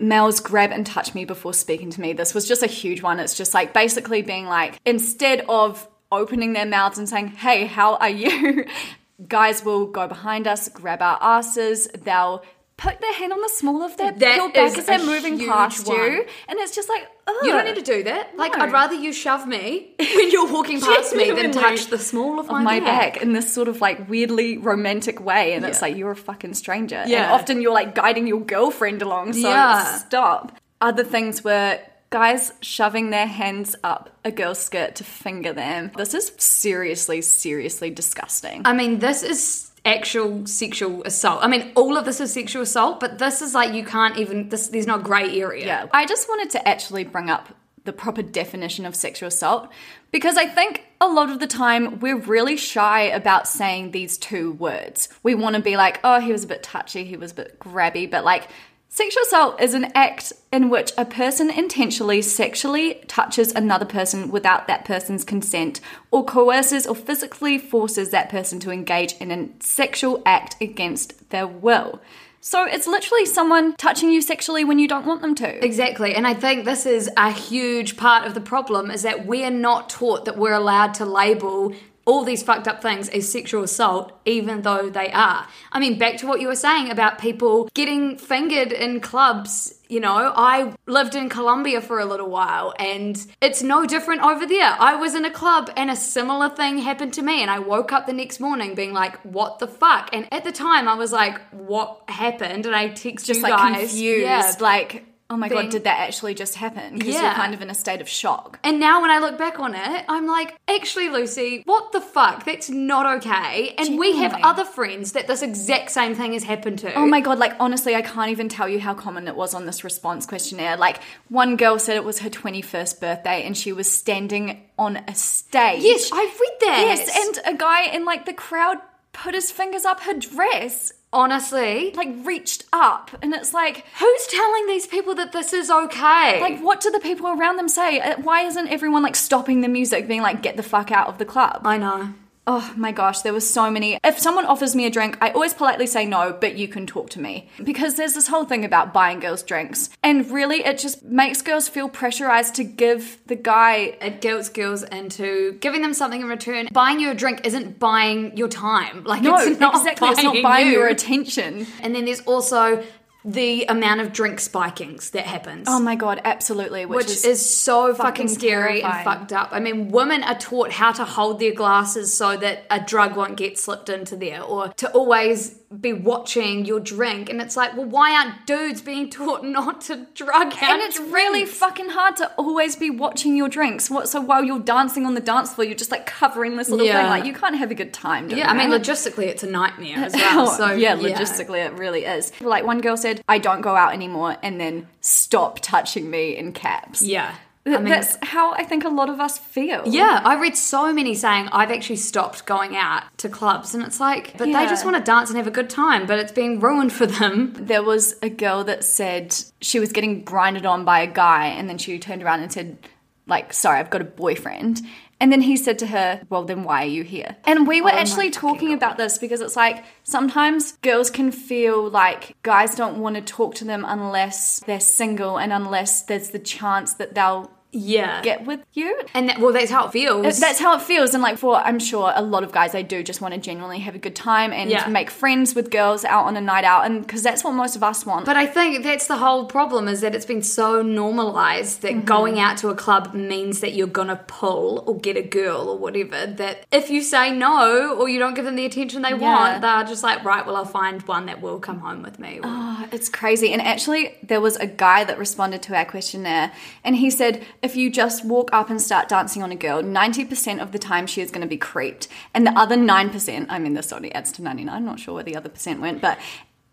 Males 0.00 0.40
grab 0.40 0.70
and 0.70 0.86
touch 0.86 1.14
me 1.14 1.24
before 1.24 1.54
speaking 1.54 1.90
to 1.90 2.00
me. 2.00 2.12
This 2.12 2.34
was 2.34 2.46
just 2.46 2.62
a 2.62 2.66
huge 2.66 3.02
one. 3.02 3.20
It's 3.20 3.36
just 3.36 3.54
like 3.54 3.72
basically 3.72 4.22
being 4.22 4.46
like 4.46 4.80
instead 4.84 5.44
of 5.48 5.88
opening 6.12 6.52
their 6.52 6.66
mouths 6.66 6.98
and 6.98 7.08
saying, 7.08 7.28
"Hey, 7.28 7.66
how 7.66 7.96
are 7.96 8.10
you?" 8.10 8.66
Guys 9.28 9.64
will 9.64 9.86
go 9.86 10.06
behind 10.06 10.46
us, 10.46 10.68
grab 10.68 11.00
our 11.00 11.18
asses. 11.22 11.88
They'll 11.88 12.44
put 12.78 13.00
their 13.00 13.12
hand 13.14 13.32
on 13.32 13.40
the 13.40 13.48
small 13.48 13.82
of 13.82 13.96
their 13.96 14.12
That 14.12 14.36
your 14.36 14.50
back 14.50 14.76
as 14.76 14.84
they're 14.84 14.98
moving 14.98 15.38
past 15.46 15.86
one. 15.88 15.96
you, 15.98 16.26
and 16.46 16.58
it's 16.58 16.74
just 16.74 16.88
like, 16.90 17.08
Ugh. 17.26 17.34
You 17.42 17.52
don't 17.52 17.64
need 17.64 17.76
to 17.76 17.82
do 17.82 18.02
that. 18.04 18.36
Like, 18.36 18.56
No. 18.56 18.64
I'd 18.64 18.72
rather 18.72 18.94
you 18.94 19.12
shove 19.14 19.46
me 19.46 19.94
when 19.98 20.30
you're 20.30 20.52
walking 20.52 20.80
past 20.80 21.14
me 21.16 21.30
than 21.30 21.52
touch 21.52 21.86
the 21.86 21.98
small 21.98 22.38
of 22.38 22.48
my, 22.48 22.62
my 22.62 22.80
back. 22.80 23.14
back 23.14 23.22
in 23.22 23.32
this 23.32 23.50
sort 23.52 23.68
of 23.68 23.80
like 23.80 24.08
weirdly 24.10 24.58
romantic 24.58 25.24
way 25.24 25.54
and 25.54 25.64
it's 25.64 25.80
like 25.80 25.96
you're 25.96 26.10
a 26.10 26.16
fucking 26.16 26.52
stranger 26.54 26.96
and 26.96 27.10
Yeah. 27.10 27.32
often 27.32 27.60
you're 27.62 27.72
like 27.72 27.94
guiding 27.94 28.26
your 28.26 28.40
girlfriend 28.40 29.00
along 29.02 29.32
so 29.32 29.48
Yeah. 29.48 29.96
stop 29.96 30.52
other 30.80 31.02
things 31.04 31.42
were 31.42 31.78
guys 32.10 32.52
shoving 32.60 33.10
their 33.10 33.26
hands 33.26 33.74
up 33.82 34.10
a 34.24 34.30
girl's 34.30 34.60
skirt 34.60 34.94
to 34.96 35.04
finger 35.04 35.52
them 35.52 35.90
this 35.96 36.14
is 36.14 36.30
seriously 36.36 37.20
seriously 37.22 37.90
disgusting 37.90 38.62
I 38.64 38.72
mean, 38.74 38.98
this 39.00 39.22
is 39.22 39.65
actual 39.86 40.46
sexual 40.46 41.02
assault. 41.04 41.40
I 41.42 41.46
mean, 41.46 41.72
all 41.76 41.96
of 41.96 42.04
this 42.04 42.20
is 42.20 42.32
sexual 42.32 42.62
assault, 42.62 43.00
but 43.00 43.18
this 43.18 43.40
is 43.40 43.54
like 43.54 43.72
you 43.72 43.84
can't 43.84 44.18
even. 44.18 44.48
This 44.48 44.68
there's 44.68 44.86
no 44.86 44.98
grey 44.98 45.40
area. 45.40 45.66
Yeah. 45.66 45.86
I 45.92 46.04
just 46.04 46.28
wanted 46.28 46.50
to 46.50 46.68
actually 46.68 47.04
bring 47.04 47.30
up 47.30 47.54
the 47.84 47.92
proper 47.92 48.22
definition 48.22 48.84
of 48.84 48.94
sexual 48.94 49.28
assault 49.28 49.70
because 50.10 50.36
I 50.36 50.46
think 50.46 50.84
a 51.00 51.06
lot 51.06 51.30
of 51.30 51.40
the 51.40 51.46
time 51.46 52.00
we're 52.00 52.18
really 52.18 52.56
shy 52.56 53.02
about 53.02 53.48
saying 53.48 53.92
these 53.92 54.18
two 54.18 54.52
words. 54.52 55.08
We 55.22 55.34
want 55.34 55.56
to 55.56 55.62
be 55.62 55.76
like, 55.76 56.00
oh, 56.04 56.20
he 56.20 56.32
was 56.32 56.44
a 56.44 56.48
bit 56.48 56.62
touchy, 56.62 57.04
he 57.04 57.16
was 57.16 57.32
a 57.32 57.36
bit 57.36 57.58
grabby, 57.58 58.10
but 58.10 58.24
like, 58.24 58.48
Sexual 58.96 59.24
assault 59.24 59.60
is 59.60 59.74
an 59.74 59.92
act 59.94 60.32
in 60.50 60.70
which 60.70 60.90
a 60.96 61.04
person 61.04 61.50
intentionally 61.50 62.22
sexually 62.22 62.94
touches 63.08 63.52
another 63.52 63.84
person 63.84 64.30
without 64.30 64.68
that 64.68 64.86
person's 64.86 65.22
consent 65.22 65.82
or 66.10 66.24
coerces 66.24 66.86
or 66.86 66.94
physically 66.94 67.58
forces 67.58 68.08
that 68.08 68.30
person 68.30 68.58
to 68.60 68.70
engage 68.70 69.12
in 69.20 69.30
a 69.30 69.50
sexual 69.62 70.22
act 70.24 70.56
against 70.62 71.28
their 71.28 71.46
will. 71.46 72.00
So 72.40 72.64
it's 72.64 72.86
literally 72.86 73.26
someone 73.26 73.76
touching 73.76 74.10
you 74.10 74.22
sexually 74.22 74.64
when 74.64 74.78
you 74.78 74.88
don't 74.88 75.04
want 75.04 75.20
them 75.20 75.34
to. 75.34 75.62
Exactly. 75.62 76.14
And 76.14 76.26
I 76.26 76.32
think 76.32 76.64
this 76.64 76.86
is 76.86 77.10
a 77.18 77.30
huge 77.30 77.98
part 77.98 78.26
of 78.26 78.32
the 78.32 78.40
problem 78.40 78.90
is 78.90 79.02
that 79.02 79.26
we're 79.26 79.50
not 79.50 79.90
taught 79.90 80.24
that 80.24 80.38
we're 80.38 80.54
allowed 80.54 80.94
to 80.94 81.04
label 81.04 81.74
all 82.06 82.24
these 82.24 82.42
fucked 82.42 82.66
up 82.68 82.80
things 82.80 83.08
as 83.10 83.30
sexual 83.30 83.64
assault, 83.64 84.12
even 84.24 84.62
though 84.62 84.88
they 84.88 85.10
are. 85.12 85.46
I 85.72 85.80
mean, 85.80 85.98
back 85.98 86.16
to 86.18 86.26
what 86.26 86.40
you 86.40 86.46
were 86.46 86.54
saying 86.56 86.90
about 86.90 87.18
people 87.18 87.68
getting 87.74 88.16
fingered 88.16 88.72
in 88.72 89.00
clubs. 89.00 89.74
You 89.88 90.00
know, 90.00 90.32
I 90.34 90.74
lived 90.86 91.14
in 91.14 91.28
Colombia 91.28 91.80
for 91.80 91.98
a 92.00 92.04
little 92.04 92.28
while 92.30 92.74
and 92.78 93.24
it's 93.40 93.62
no 93.62 93.86
different 93.86 94.22
over 94.22 94.46
there. 94.46 94.76
I 94.80 94.96
was 94.96 95.14
in 95.14 95.24
a 95.24 95.30
club 95.30 95.70
and 95.76 95.90
a 95.90 95.96
similar 95.96 96.48
thing 96.48 96.78
happened 96.78 97.12
to 97.14 97.22
me 97.22 97.42
and 97.42 97.50
I 97.50 97.58
woke 97.60 97.92
up 97.92 98.06
the 98.06 98.12
next 98.12 98.40
morning 98.40 98.74
being 98.74 98.92
like, 98.92 99.16
what 99.24 99.58
the 99.58 99.68
fuck? 99.68 100.10
And 100.12 100.32
at 100.32 100.42
the 100.44 100.52
time 100.52 100.88
I 100.88 100.94
was 100.94 101.12
like, 101.12 101.40
what 101.50 102.02
happened? 102.08 102.66
And 102.66 102.74
I 102.74 102.88
texted 102.88 103.26
Just 103.26 103.34
you 103.38 103.42
like 103.42 103.52
guys. 103.56 103.78
confused, 103.90 104.22
Yeah. 104.22 104.52
like, 104.60 105.04
oh 105.30 105.36
my 105.36 105.48
Being- 105.48 105.62
god, 105.62 105.70
did 105.70 105.84
that 105.84 105.98
actually 106.00 106.34
just 106.34 106.54
happen? 106.54 106.98
Because 106.98 107.14
you're 107.14 107.32
kind 107.32 107.54
of 107.54 107.62
in 107.62 107.70
a 107.70 107.74
state 107.74 108.00
of 108.00 108.08
shock. 108.08 108.58
And 108.62 108.78
now 108.78 109.02
when 109.02 109.10
I 109.10 109.18
look 109.18 109.38
back 109.38 109.58
on 109.58 109.74
it, 109.74 110.04
I'm 110.08 110.26
like, 110.26 110.56
actually, 110.68 111.08
Lucy, 111.08 111.62
what 111.64 111.92
the 111.92 112.00
fuck? 112.00 112.44
That's 112.44 112.70
not 112.70 113.18
okay. 113.18 113.74
And 113.78 113.98
we 113.98 114.16
have 114.16 114.38
other 114.42 114.64
friends 114.64 115.12
that 115.12 115.26
this 115.26 115.42
exact 115.42 115.90
same 115.90 116.14
thing 116.14 116.32
has 116.32 116.44
happened 116.44 116.78
to. 116.80 116.94
Oh 116.94 117.06
my 117.06 117.20
god, 117.20 117.38
like 117.38 117.54
honestly, 117.58 117.94
I 117.94 118.02
can't 118.02 118.30
even 118.30 118.48
tell 118.48 118.68
you 118.68 118.80
how 118.80 118.94
common 118.94 119.28
it 119.28 119.36
was 119.36 119.54
on 119.54 119.66
this 119.66 119.84
response 119.84 120.26
questionnaire. 120.26 120.76
Like, 120.76 121.00
one 121.28 121.56
girl 121.56 121.78
said 121.78 121.96
it 121.96 122.04
was 122.04 122.20
her 122.20 122.30
21st 122.30 123.00
birthday 123.00 123.42
and 123.44 123.56
she 123.56 123.72
was 123.72 123.90
standing 123.90 124.62
on 124.78 124.96
a 124.96 125.14
stage. 125.14 125.82
Yes, 125.82 126.10
I 126.12 126.22
read 126.22 126.60
that. 126.60 126.80
Yes, 126.86 127.38
and 127.44 127.54
a 127.54 127.58
guy 127.58 127.84
in 127.86 128.04
like 128.04 128.26
the 128.26 128.32
crowd 128.32 128.78
put 129.12 129.34
his 129.34 129.50
fingers 129.50 129.84
up 129.84 130.00
her 130.00 130.14
dress, 130.14 130.92
honestly, 131.12 131.92
like 131.94 132.08
reached 132.24 132.64
up, 132.72 133.10
and 133.22 133.34
it's 133.34 133.54
like, 133.54 133.84
who's 133.98 134.26
telling 134.26 134.66
these 134.66 134.86
people 134.86 135.14
that 135.16 135.32
this 135.32 135.52
is 135.52 135.70
okay? 135.70 136.40
like 136.40 136.60
what 136.60 136.80
do 136.80 136.90
the 136.90 137.00
people 137.00 137.28
around 137.28 137.56
them 137.56 137.68
say? 137.68 138.00
Uh, 138.00 138.20
Why 138.20 138.42
isn't 138.42 138.68
everyone 138.68 139.02
like 139.02 139.16
stopping 139.16 139.60
the 139.60 139.68
music, 139.68 140.06
being 140.08 140.22
like, 140.22 140.42
get 140.42 140.56
the 140.56 140.62
fuck 140.62 140.90
out 140.90 141.08
of 141.08 141.18
the 141.18 141.24
club? 141.24 141.62
I 141.64 141.78
know. 141.78 142.14
Oh 142.48 142.72
my 142.76 142.92
gosh, 142.92 143.22
there 143.22 143.32
were 143.32 143.40
so 143.40 143.70
many. 143.72 143.98
If 144.04 144.20
someone 144.20 144.46
offers 144.46 144.76
me 144.76 144.86
a 144.86 144.90
drink, 144.90 145.18
I 145.20 145.30
always 145.30 145.52
politely 145.52 145.86
say 145.86 146.06
no, 146.06 146.36
but 146.40 146.56
you 146.56 146.68
can 146.68 146.86
talk 146.86 147.10
to 147.10 147.20
me. 147.20 147.48
Because 147.62 147.96
there's 147.96 148.14
this 148.14 148.28
whole 148.28 148.44
thing 148.44 148.64
about 148.64 148.92
buying 148.92 149.18
girls 149.18 149.42
drinks. 149.42 149.90
And 150.04 150.30
really, 150.30 150.64
it 150.64 150.78
just 150.78 151.02
makes 151.02 151.42
girls 151.42 151.68
feel 151.68 151.88
pressurized 151.88 152.54
to 152.56 152.64
give 152.64 153.18
the 153.26 153.34
guy. 153.34 153.96
It 154.00 154.20
guilts 154.20 154.48
girls 154.48 154.84
into 154.84 155.58
giving 155.60 155.82
them 155.82 155.92
something 155.92 156.20
in 156.20 156.28
return. 156.28 156.68
Buying 156.72 157.00
you 157.00 157.10
a 157.10 157.14
drink 157.14 157.40
isn't 157.44 157.80
buying 157.80 158.36
your 158.36 158.48
time. 158.48 159.02
Like 159.02 159.22
No, 159.22 159.36
it's 159.38 159.58
not 159.58 159.74
exactly. 159.74 160.08
It's 160.10 160.22
not 160.22 160.34
buying 160.34 160.42
buying 160.42 160.66
you. 160.68 160.74
your 160.74 160.86
attention. 160.86 161.66
And 161.82 161.96
then 161.96 162.04
there's 162.04 162.20
also 162.20 162.84
the 163.26 163.64
amount 163.64 164.00
of 164.00 164.12
drink 164.12 164.38
spikings 164.38 165.10
that 165.10 165.26
happens. 165.26 165.66
Oh 165.68 165.80
my 165.80 165.96
god, 165.96 166.20
absolutely. 166.24 166.86
Which, 166.86 167.08
which 167.08 167.24
is, 167.24 167.44
so 167.44 167.92
fucking, 167.92 168.28
fucking 168.28 168.28
scary 168.28 168.80
terrifying. 168.80 168.94
and 168.94 169.04
fucked 169.04 169.32
up. 169.32 169.48
I 169.50 169.58
mean, 169.58 169.90
women 169.90 170.22
are 170.22 170.38
taught 170.38 170.70
how 170.70 170.92
to 170.92 171.04
hold 171.04 171.40
their 171.40 171.52
glasses 171.52 172.16
so 172.16 172.36
that 172.36 172.64
a 172.70 172.78
drug 172.78 173.16
won't 173.16 173.36
get 173.36 173.58
slipped 173.58 173.88
into 173.88 174.16
there, 174.16 174.42
or 174.42 174.68
to 174.74 174.88
always 174.92 175.58
be 175.80 175.92
watching 175.92 176.64
your 176.64 176.80
drink. 176.80 177.28
And 177.30 177.40
it's 177.40 177.56
like, 177.56 177.76
well, 177.76 177.86
why 177.86 178.12
aren't 178.16 178.46
dudes 178.46 178.80
being 178.82 179.10
taught 179.10 179.44
not 179.58 179.80
to 179.82 180.06
drug 180.14 180.54
and 180.62 180.80
it's 180.82 180.98
really 180.98 181.44
fucking 181.44 181.90
hard 181.90 182.16
to 182.16 182.30
always 182.36 182.76
be 182.76 182.90
watching 182.90 183.36
your 183.36 183.48
drinks. 183.48 183.90
What? 183.90 184.08
So 184.08 184.20
while 184.20 184.42
you're 184.44 184.58
dancing 184.60 185.06
on 185.06 185.14
the 185.14 185.20
dance 185.20 185.52
floor, 185.54 185.64
you're 185.66 185.74
just 185.76 185.90
like 185.90 186.06
covering 186.06 186.56
this 186.56 186.68
little 186.68 186.86
Yeah. 186.86 187.00
thing. 187.02 187.10
Like 187.10 187.24
you 187.24 187.32
can't 187.34 187.56
have 187.56 187.70
a 187.70 187.74
good 187.74 187.92
time. 187.92 188.30
Yeah, 188.30 188.50
I 188.50 188.54
mean, 188.56 188.70
logistically, 188.70 189.26
it's 189.26 189.42
a 189.42 189.46
nightmare 189.50 189.98
as 189.98 190.14
well. 190.14 190.48
Oh, 190.48 190.56
so 190.56 190.72
yeah, 190.72 190.96
logistically, 190.96 191.64
it 191.64 191.72
really 191.74 192.04
is. 192.04 192.32
Like 192.40 192.64
one 192.64 192.80
girl 192.80 192.96
said, 192.96 193.22
"I 193.28 193.38
don't 193.38 193.60
go 193.60 193.74
out 193.76 193.92
anymore," 193.92 194.36
and 194.42 194.60
then 194.60 194.88
stop 195.00 195.60
touching 195.60 196.10
me 196.10 196.36
in 196.36 196.52
caps. 196.52 197.02
yeah. 197.02 197.34
I 197.66 197.78
mean, 197.78 197.84
that's 197.86 198.16
how 198.22 198.52
I 198.52 198.62
think 198.62 198.84
a 198.84 198.88
lot 198.88 199.08
of 199.08 199.18
us 199.18 199.38
feel. 199.38 199.82
Yeah, 199.86 200.20
I 200.24 200.40
read 200.40 200.56
so 200.56 200.92
many 200.92 201.14
saying 201.14 201.48
I've 201.50 201.72
actually 201.72 201.96
stopped 201.96 202.46
going 202.46 202.76
out 202.76 203.02
to 203.18 203.28
clubs, 203.28 203.74
and 203.74 203.82
it's 203.82 203.98
like, 203.98 204.38
but 204.38 204.48
Yeah. 204.48 204.60
they 204.60 204.66
just 204.68 204.84
want 204.84 204.96
to 204.96 205.02
dance 205.02 205.30
and 205.30 205.36
have 205.36 205.48
a 205.48 205.50
good 205.50 205.68
time, 205.68 206.06
but 206.06 206.18
it's 206.20 206.32
being 206.32 206.60
ruined 206.60 206.92
for 206.92 207.06
them. 207.06 207.54
There 207.58 207.82
was 207.82 208.14
a 208.22 208.28
girl 208.28 208.62
that 208.64 208.84
said 208.84 209.34
she 209.60 209.80
was 209.80 209.90
getting 209.92 210.22
grinded 210.22 210.64
on 210.64 210.84
by 210.84 211.00
a 211.00 211.06
guy, 211.08 211.46
and 211.46 211.68
then 211.68 211.78
she 211.78 211.98
turned 211.98 212.22
around 212.22 212.40
and 212.42 212.52
said, 212.52 212.78
like, 213.26 213.52
sorry, 213.52 213.80
I've 213.80 213.90
got 213.90 214.00
a 214.00 214.04
boyfriend. 214.04 214.80
And 215.18 215.32
then 215.32 215.42
he 215.42 215.56
said 215.56 215.78
to 215.80 215.86
her, 215.86 216.22
Well, 216.28 216.44
then 216.44 216.64
why 216.64 216.82
are 216.84 216.88
you 216.88 217.02
here? 217.02 217.36
And 217.44 217.66
we 217.66 217.80
were 217.80 217.92
Oh 217.92 217.98
actually 217.98 218.30
talking 218.30 218.72
about 218.72 218.96
this 218.96 219.18
because 219.18 219.40
it's 219.40 219.56
like 219.56 219.84
sometimes 220.02 220.72
girls 220.82 221.10
can 221.10 221.32
feel 221.32 221.88
like 221.88 222.36
guys 222.42 222.74
don't 222.74 222.98
want 222.98 223.16
to 223.16 223.22
talk 223.22 223.54
to 223.56 223.64
them 223.64 223.84
unless 223.86 224.60
they're 224.60 224.80
single 224.80 225.38
and 225.38 225.52
unless 225.52 226.02
there's 226.02 226.30
the 226.30 226.38
chance 226.38 226.94
that 226.94 227.14
they'll 227.14 227.50
Yeah, 227.76 228.22
get 228.22 228.44
with 228.46 228.60
you. 228.72 229.00
and 229.14 229.28
that, 229.28 229.38
well, 229.38 229.52
that's 229.52 229.70
how 229.70 229.86
it 229.86 229.92
feels. 229.92 230.40
That's 230.40 230.58
how 230.58 230.76
it 230.76 230.82
feels. 230.82 231.14
And 231.14 231.22
like 231.22 231.38
for 231.38 231.56
I'm 231.56 231.78
sure 231.78 232.12
a 232.14 232.22
lot 232.22 232.42
of 232.42 232.52
guys 232.52 232.72
they 232.72 232.82
do 232.82 233.02
just 233.02 233.20
want 233.20 233.34
to 233.34 233.40
genuinely 233.40 233.80
have 233.80 233.94
a 233.94 233.98
good 233.98 234.16
time 234.16 234.52
and 234.52 234.70
Yeah. 234.70 234.86
make 234.88 235.10
friends 235.10 235.54
with 235.54 235.70
girls 235.70 236.04
out 236.04 236.24
on 236.24 236.36
a 236.36 236.40
night 236.40 236.64
out 236.64 236.86
and 236.86 237.00
because 237.06 237.22
that's 237.22 237.44
what 237.44 237.52
most 237.52 237.76
of 237.76 237.82
us 237.82 238.04
want. 238.06 238.24
But 238.26 238.36
I 238.36 238.46
think 238.46 238.82
that's 238.82 239.06
the 239.06 239.16
whole 239.18 239.44
problem 239.46 239.88
is 239.88 240.00
that 240.00 240.14
it's 240.14 240.26
been 240.26 240.42
so 240.42 240.82
normalized 240.82 241.82
that 241.82 241.92
Mm-hmm. 241.92 242.04
going 242.04 242.38
out 242.40 242.56
to 242.58 242.68
a 242.68 242.74
club 242.74 243.14
means 243.14 243.60
that 243.60 243.74
you're 243.74 243.86
gonna 243.86 244.16
pull 244.26 244.82
or 244.86 244.96
get 244.98 245.16
a 245.16 245.22
girl 245.22 245.68
or 245.68 245.78
whatever. 245.78 246.26
That 246.26 246.64
if 246.72 246.90
you 246.90 247.00
say 247.02 247.30
no 247.30 247.94
or 247.96 248.08
you 248.08 248.18
don't 248.18 248.34
give 248.34 248.44
them 248.44 248.56
the 248.56 248.64
attention 248.66 249.02
they 249.02 249.14
want, 249.14 249.60
they're 249.62 249.84
just 249.84 250.02
like, 250.02 250.24
right, 250.24 250.44
well, 250.46 250.56
I'll 250.56 250.64
find 250.64 251.00
one 251.02 251.26
that 251.26 251.40
will 251.40 251.58
come 251.60 251.78
home 251.80 252.02
with 252.02 252.18
me. 252.18 252.38
Or- 252.40 252.56
Oh, 252.78 252.86
it's 252.92 253.08
crazy. 253.08 253.52
And 253.52 253.62
actually, 253.62 254.14
there 254.22 254.40
was 254.40 254.56
a 254.56 254.66
guy 254.66 255.04
that 255.04 255.18
responded 255.18 255.62
to 255.62 255.74
our 255.76 255.84
questionnaire, 255.84 256.52
and 256.84 256.94
he 256.96 257.10
said 257.10 257.42
if 257.66 257.76
you 257.76 257.90
just 257.90 258.24
walk 258.24 258.48
up 258.52 258.70
and 258.70 258.80
start 258.80 259.08
dancing 259.08 259.42
on 259.42 259.52
a 259.52 259.56
girl, 259.56 259.82
90% 259.82 260.62
of 260.62 260.72
the 260.72 260.78
time 260.78 261.06
she 261.06 261.20
is 261.20 261.30
going 261.30 261.42
to 261.42 261.46
be 261.48 261.58
creeped. 261.58 262.08
And 262.32 262.46
the 262.46 262.52
other 262.52 262.76
9%, 262.76 263.46
I 263.50 263.58
mean, 263.58 263.74
this 263.74 263.92
only 263.92 264.10
adds 264.14 264.32
to 264.32 264.42
99, 264.42 264.74
I'm 264.74 264.84
not 264.84 265.00
sure 265.00 265.14
where 265.14 265.24
the 265.24 265.36
other 265.36 265.50
percent 265.50 265.80
went, 265.80 266.00
but 266.00 266.18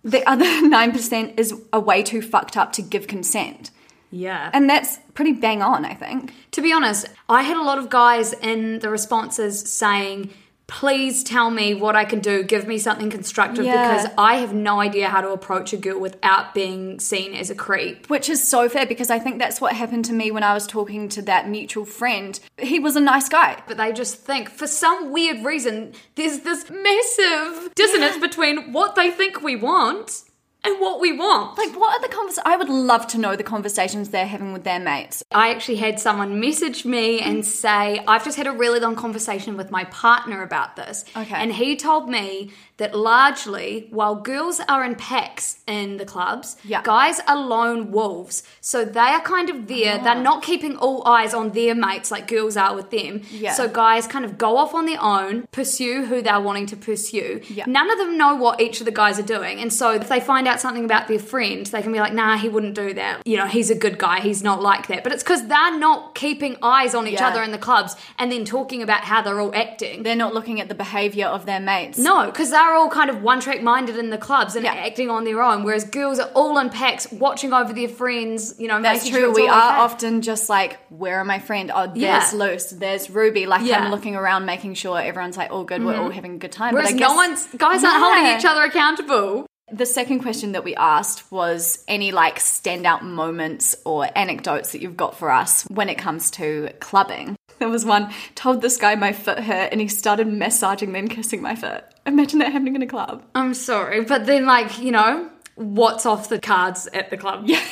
the 0.03 0.23
other 0.29 0.45
9% 0.45 1.39
is 1.39 1.53
a 1.73 1.79
way 1.79 2.03
too 2.03 2.21
fucked 2.21 2.55
up 2.55 2.71
to 2.73 2.81
give 2.81 3.07
consent. 3.07 3.71
yeah. 4.11 4.49
And 4.53 4.69
that's 4.69 4.99
pretty 5.15 5.33
bang 5.33 5.61
on, 5.61 5.83
I 5.83 5.95
think. 5.95 6.33
To 6.51 6.61
be 6.61 6.71
honest, 6.71 7.07
I 7.27 7.41
had 7.41 7.57
a 7.57 7.63
lot 7.63 7.79
of 7.79 7.89
guys 7.89 8.33
in 8.33 8.79
the 8.79 8.89
responses 8.89 9.59
saying, 9.59 10.29
please 10.73 11.23
tell 11.23 11.51
me 11.51 11.75
what 11.75 11.95
I 11.95 12.03
can 12.03 12.19
do, 12.19 12.41
give 12.41 12.67
me 12.67 12.79
something 12.79 13.11
constructive 13.11 13.63
Yeah. 13.63 13.95
because 13.95 14.11
I 14.17 14.37
have 14.37 14.55
no 14.55 14.79
idea 14.79 15.07
how 15.07 15.21
to 15.21 15.29
approach 15.29 15.71
a 15.71 15.77
girl 15.77 15.99
without 15.99 16.55
being 16.55 16.99
seen 16.99 17.35
as 17.35 17.51
a 17.51 17.55
creep. 17.55 18.09
Which 18.09 18.27
is 18.27 18.45
so 18.45 18.67
fair 18.67 18.87
because 18.87 19.11
I 19.11 19.19
think 19.19 19.37
that's 19.37 19.61
what 19.61 19.73
happened 19.73 20.05
to 20.05 20.13
me 20.13 20.31
when 20.31 20.41
I 20.41 20.55
was 20.55 20.65
talking 20.65 21.09
to 21.09 21.21
that 21.21 21.47
mutual 21.47 21.85
friend. 21.85 22.39
He 22.57 22.79
was 22.79 22.95
a 22.95 22.99
nice 22.99 23.29
guy. 23.29 23.61
But 23.67 23.77
they 23.77 23.93
just 23.93 24.15
think, 24.15 24.49
for 24.49 24.65
some 24.65 25.11
weird 25.11 25.45
reason, 25.45 25.93
there's 26.15 26.39
this 26.39 26.67
massive 26.71 27.75
dissonance 27.75 28.17
between 28.17 28.73
what 28.73 28.95
they 28.95 29.11
think 29.11 29.43
we 29.43 29.55
want 29.55 30.23
and 30.63 30.79
what 30.79 30.99
we 30.99 31.11
want. 31.17 31.57
Like, 31.57 31.75
what 31.77 31.97
are 31.97 32.01
the 32.01 32.13
conversations? 32.13 32.43
I 32.45 32.55
would 32.55 32.69
love 32.69 33.07
to 33.07 33.17
know 33.17 33.35
the 33.35 33.43
conversations 33.43 34.09
they're 34.09 34.25
having 34.25 34.53
with 34.53 34.63
their 34.63 34.79
mates. 34.79 35.23
I 35.31 35.51
actually 35.51 35.77
had 35.77 35.99
someone 35.99 36.39
message 36.39 36.85
me 36.85 37.19
and 37.19 37.45
say, 37.45 38.03
I've 38.07 38.23
just 38.23 38.37
had 38.37 38.47
a 38.47 38.51
really 38.51 38.79
long 38.79 38.95
conversation 38.95 39.57
with 39.57 39.71
my 39.71 39.83
partner 39.85 40.41
about 40.41 40.75
this. 40.75 41.05
Okay. 41.15 41.35
And 41.35 41.53
he 41.53 41.75
told 41.75 42.09
me 42.09 42.51
that 42.77 42.95
largely, 42.95 43.87
while 43.91 44.15
girls 44.15 44.59
are 44.67 44.83
in 44.83 44.95
packs 44.95 45.59
in 45.67 45.97
the 45.97 46.05
clubs, 46.05 46.55
Yeah. 46.63 46.81
guys 46.83 47.19
are 47.27 47.37
lone 47.37 47.91
wolves. 47.91 48.41
So 48.61 48.83
they 48.83 48.99
are 48.99 49.21
kind 49.21 49.49
of 49.49 49.67
there. 49.67 49.99
They're 49.99 50.15
ah. 50.17 50.21
not 50.21 50.41
keeping 50.41 50.75
all 50.77 51.07
eyes 51.07 51.33
on 51.33 51.51
their 51.51 51.75
mates 51.75 52.09
like 52.09 52.27
girls 52.27 52.57
are 52.57 52.75
with 52.75 52.89
them. 52.89 53.21
Yeah. 53.31 53.53
So 53.53 53.67
guys 53.67 54.07
kind 54.07 54.25
of 54.25 54.37
go 54.37 54.57
off 54.57 54.73
on 54.73 54.85
their 54.87 55.01
own, 55.01 55.47
pursue 55.51 56.05
who 56.05 56.21
they're 56.21 56.39
wanting 56.39 56.65
to 56.67 56.75
pursue. 56.75 57.41
Yeah. 57.47 57.65
None 57.67 57.91
of 57.91 57.99
them 57.99 58.17
know 58.17 58.35
what 58.35 58.59
each 58.59 58.79
of 58.79 58.85
the 58.85 58.91
guys 58.91 59.19
are 59.19 59.29
doing. 59.37 59.59
And 59.59 59.71
so 59.71 59.91
if 59.93 60.09
they 60.09 60.19
find 60.19 60.47
out 60.47 60.59
something 60.59 60.83
about 60.85 61.07
their 61.07 61.19
friend, 61.19 61.65
they 61.67 61.81
can 61.83 61.91
be 61.91 61.99
like, 61.99 62.13
nah, 62.13 62.37
he 62.37 62.49
wouldn't 62.49 62.75
do 62.75 62.93
that. 62.95 63.25
You 63.25 63.37
know, 63.37 63.45
he's 63.45 63.69
a 63.69 63.75
good 63.75 63.99
guy. 63.99 64.19
He's 64.19 64.41
not 64.41 64.61
like 64.63 64.87
that. 64.87 65.03
But 65.03 65.11
it's 65.13 65.23
because 65.23 65.47
they're 65.47 65.77
not 65.77 66.15
keeping 66.15 66.57
eyes 66.63 66.95
on 66.95 67.07
each 67.07 67.19
Yeah. 67.19 67.27
other 67.27 67.43
in 67.43 67.51
the 67.51 67.57
clubs 67.59 67.95
and 68.17 68.31
then 68.31 68.45
talking 68.45 68.81
about 68.81 69.01
how 69.01 69.21
they're 69.21 69.39
all 69.39 69.53
acting. 69.53 70.01
They're 70.01 70.15
not 70.15 70.33
looking 70.33 70.59
at 70.59 70.69
the 70.69 70.75
behavior 70.75 71.27
of 71.27 71.45
their 71.45 71.59
mates. 71.59 71.99
No, 71.99 72.25
because 72.25 72.49
they're 72.49 72.62
all 72.73 72.89
kind 72.89 73.09
of 73.09 73.21
one 73.21 73.39
track 73.39 73.61
minded 73.61 73.97
in 73.97 74.09
the 74.09 74.17
clubs 74.17 74.55
and 74.55 74.63
Yeah. 74.65 74.73
acting 74.73 75.09
on 75.09 75.23
their 75.23 75.41
own, 75.41 75.63
whereas 75.63 75.83
girls 75.83 76.19
are 76.19 76.29
all 76.33 76.57
in 76.59 76.69
packs, 76.69 77.11
watching 77.11 77.51
over 77.53 77.73
their 77.73 77.87
friends, 77.89 78.55
you 78.57 78.67
know, 78.67 78.81
That's 78.81 79.07
true. 79.07 79.19
sure 79.19 79.33
We 79.33 79.47
are 79.47 79.71
okay. 79.73 79.81
often 79.81 80.21
just 80.21 80.49
like, 80.49 80.79
where 80.89 81.19
are 81.19 81.25
my 81.25 81.39
friend? 81.39 81.71
Oh, 81.73 81.87
there's 81.87 81.97
Yeah. 81.97 82.29
Luce, 82.33 82.69
there's 82.71 83.09
Ruby. 83.09 83.45
Like 83.45 83.65
Yeah. 83.65 83.83
I'm 83.83 83.91
looking 83.91 84.15
around, 84.15 84.45
making 84.45 84.75
sure 84.75 84.99
everyone's 84.99 85.37
like, 85.37 85.51
all 85.51 85.63
good, 85.63 85.83
we're 85.83 85.93
mm-hmm. 85.93 86.01
all 86.03 86.09
having 86.11 86.35
a 86.35 86.37
good 86.37 86.51
time. 86.51 86.73
Whereas 86.73 86.91
but 86.91 86.95
I 86.95 86.99
no 86.99 87.07
guess- 87.09 87.15
one's, 87.15 87.47
guys 87.57 87.83
aren't 87.83 88.03
holding 88.03 88.37
each 88.37 88.45
other 88.45 88.63
accountable. 88.63 89.45
The 89.71 89.85
second 89.87 90.19
question 90.19 90.51
that 90.51 90.63
we 90.63 90.75
asked 90.75 91.31
was 91.31 91.83
any 91.87 92.11
like 92.11 92.37
standout 92.37 93.01
moments 93.01 93.75
or 93.85 94.07
anecdotes 94.15 94.71
that 94.73 94.81
you've 94.81 94.97
got 94.97 95.17
for 95.17 95.31
us 95.31 95.63
when 95.63 95.89
it 95.89 95.97
comes 95.97 96.29
to 96.31 96.69
clubbing. 96.79 97.35
There 97.59 97.69
was 97.69 97.85
one 97.85 98.11
told 98.35 98.61
this 98.61 98.75
guy 98.75 98.95
my 98.95 99.13
foot 99.13 99.39
hurt 99.39 99.69
and 99.71 99.79
he 99.79 99.87
started 99.87 100.27
massaging 100.27 100.91
then 100.91 101.07
kissing 101.07 101.41
my 101.41 101.55
foot. 101.55 101.85
Imagine 102.05 102.39
that 102.39 102.51
happening 102.51 102.75
in 102.75 102.81
a 102.81 102.87
club. 102.87 103.23
I'm 103.33 103.53
sorry, 103.53 104.03
but 104.03 104.25
then, 104.25 104.45
like, 104.45 104.77
you 104.79 104.91
know, 104.91 105.29
what's 105.55 106.05
off 106.05 106.29
the 106.29 106.39
cards 106.39 106.87
at 106.93 107.09
the 107.09 107.17
club? 107.17 107.43
Yeah. 107.45 107.61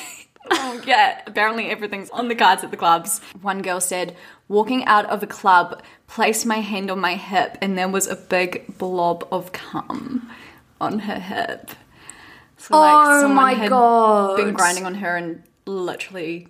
Oh, 0.54 0.82
yeah, 0.86 1.22
apparently 1.28 1.68
everything's 1.70 2.10
on 2.10 2.28
the 2.28 2.36
cards 2.36 2.64
at 2.64 2.72
the 2.72 2.76
clubs. 2.78 3.20
One 3.42 3.62
girl 3.62 3.80
said, 3.80 4.18
walking 4.50 4.84
out 4.86 5.06
of 5.06 5.22
a 5.24 5.28
club, 5.28 5.82
placed 6.08 6.46
my 6.46 6.58
hand 6.58 6.90
on 6.92 7.00
my 7.00 7.16
hip, 7.16 7.58
and 7.62 7.78
there 7.78 7.88
was 7.88 8.08
a 8.08 8.16
big 8.18 8.78
blob 8.78 9.26
of 9.32 9.54
cum 9.54 10.30
on 10.82 11.00
her 11.00 11.20
hip. 11.20 11.70
So, 12.58 12.70
Oh 12.74 13.28
my 13.30 13.54
had 13.54 13.70
God. 13.70 14.36
Been 14.36 14.54
grinding 14.54 14.86
on 14.86 14.96
her 14.96 15.16
and 15.16 15.44
literally 15.66 16.48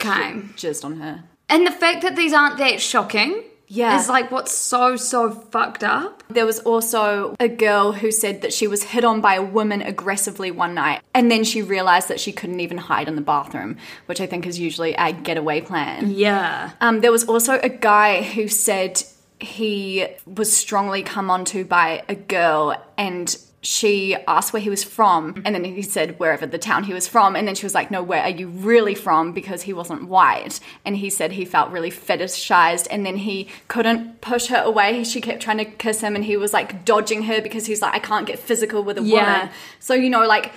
Okay. 0.00 0.32
jizzed 0.56 0.84
on 0.84 0.98
her. 1.00 1.22
And 1.48 1.66
the 1.66 1.70
fact 1.70 2.02
that 2.02 2.16
these 2.16 2.32
aren't 2.32 2.56
that 2.58 2.80
shocking 2.80 3.44
Yeah. 3.68 3.98
is 3.98 4.08
like 4.08 4.30
what's 4.30 4.52
so, 4.52 4.96
so 4.96 5.30
fucked 5.30 5.84
up. 5.84 6.22
There 6.28 6.46
was 6.46 6.60
also 6.60 7.34
a 7.40 7.48
girl 7.48 7.92
who 7.92 8.10
said 8.10 8.42
that 8.42 8.52
she 8.52 8.66
was 8.66 8.82
hit 8.82 9.04
on 9.04 9.20
by 9.20 9.34
a 9.34 9.42
woman 9.42 9.82
aggressively 9.82 10.50
one 10.50 10.74
night, 10.74 11.02
and 11.14 11.30
then 11.30 11.44
she 11.44 11.62
realized 11.62 12.08
that 12.08 12.20
she 12.20 12.32
couldn't 12.32 12.60
even 12.60 12.78
hide 12.78 13.08
in 13.08 13.16
the 13.16 13.22
bathroom, 13.22 13.76
which 14.06 14.20
I 14.20 14.26
think 14.26 14.46
is 14.46 14.58
usually 14.58 14.94
a 14.94 15.12
getaway 15.12 15.60
plan. 15.60 16.10
Yeah. 16.10 16.72
Um, 16.80 17.00
there 17.00 17.12
was 17.12 17.24
also 17.24 17.58
a 17.60 17.68
guy 17.68 18.22
who 18.22 18.48
said 18.48 19.02
he 19.40 20.06
was 20.26 20.54
strongly 20.56 21.02
come 21.02 21.30
onto 21.30 21.64
by 21.64 22.02
a 22.08 22.14
girl 22.14 22.76
and 22.96 23.36
she 23.64 24.14
asked 24.28 24.52
where 24.52 24.60
he 24.60 24.68
was 24.68 24.84
from 24.84 25.32
mm-hmm. 25.32 25.42
and 25.46 25.54
then 25.54 25.64
he 25.64 25.80
said 25.80 26.18
wherever 26.20 26.46
the 26.46 26.58
town 26.58 26.84
he 26.84 26.92
was 26.92 27.08
from 27.08 27.34
and 27.34 27.48
then 27.48 27.54
she 27.54 27.64
was 27.64 27.74
like 27.74 27.90
no 27.90 28.02
where 28.02 28.22
are 28.22 28.28
you 28.28 28.46
really 28.48 28.94
from 28.94 29.32
because 29.32 29.62
he 29.62 29.72
wasn't 29.72 30.06
white 30.06 30.60
and 30.84 30.98
he 30.98 31.08
said 31.08 31.32
he 31.32 31.44
felt 31.44 31.70
really 31.70 31.90
fetishized 31.90 32.86
and 32.90 33.06
then 33.06 33.16
he 33.16 33.48
couldn't 33.68 34.20
push 34.20 34.46
her 34.48 34.62
away 34.62 35.02
she 35.02 35.20
kept 35.20 35.42
trying 35.42 35.58
to 35.58 35.64
kiss 35.64 36.02
him 36.02 36.14
and 36.14 36.26
he 36.26 36.36
was 36.36 36.52
like 36.52 36.84
dodging 36.84 37.22
her 37.22 37.40
because 37.40 37.64
he's 37.64 37.80
like 37.80 37.94
i 37.94 37.98
can't 37.98 38.26
get 38.26 38.38
physical 38.38 38.84
with 38.84 38.98
a 38.98 39.02
Yeah. 39.02 39.32
woman 39.40 39.54
so 39.80 39.94
you 39.94 40.10
know 40.10 40.26
like 40.26 40.52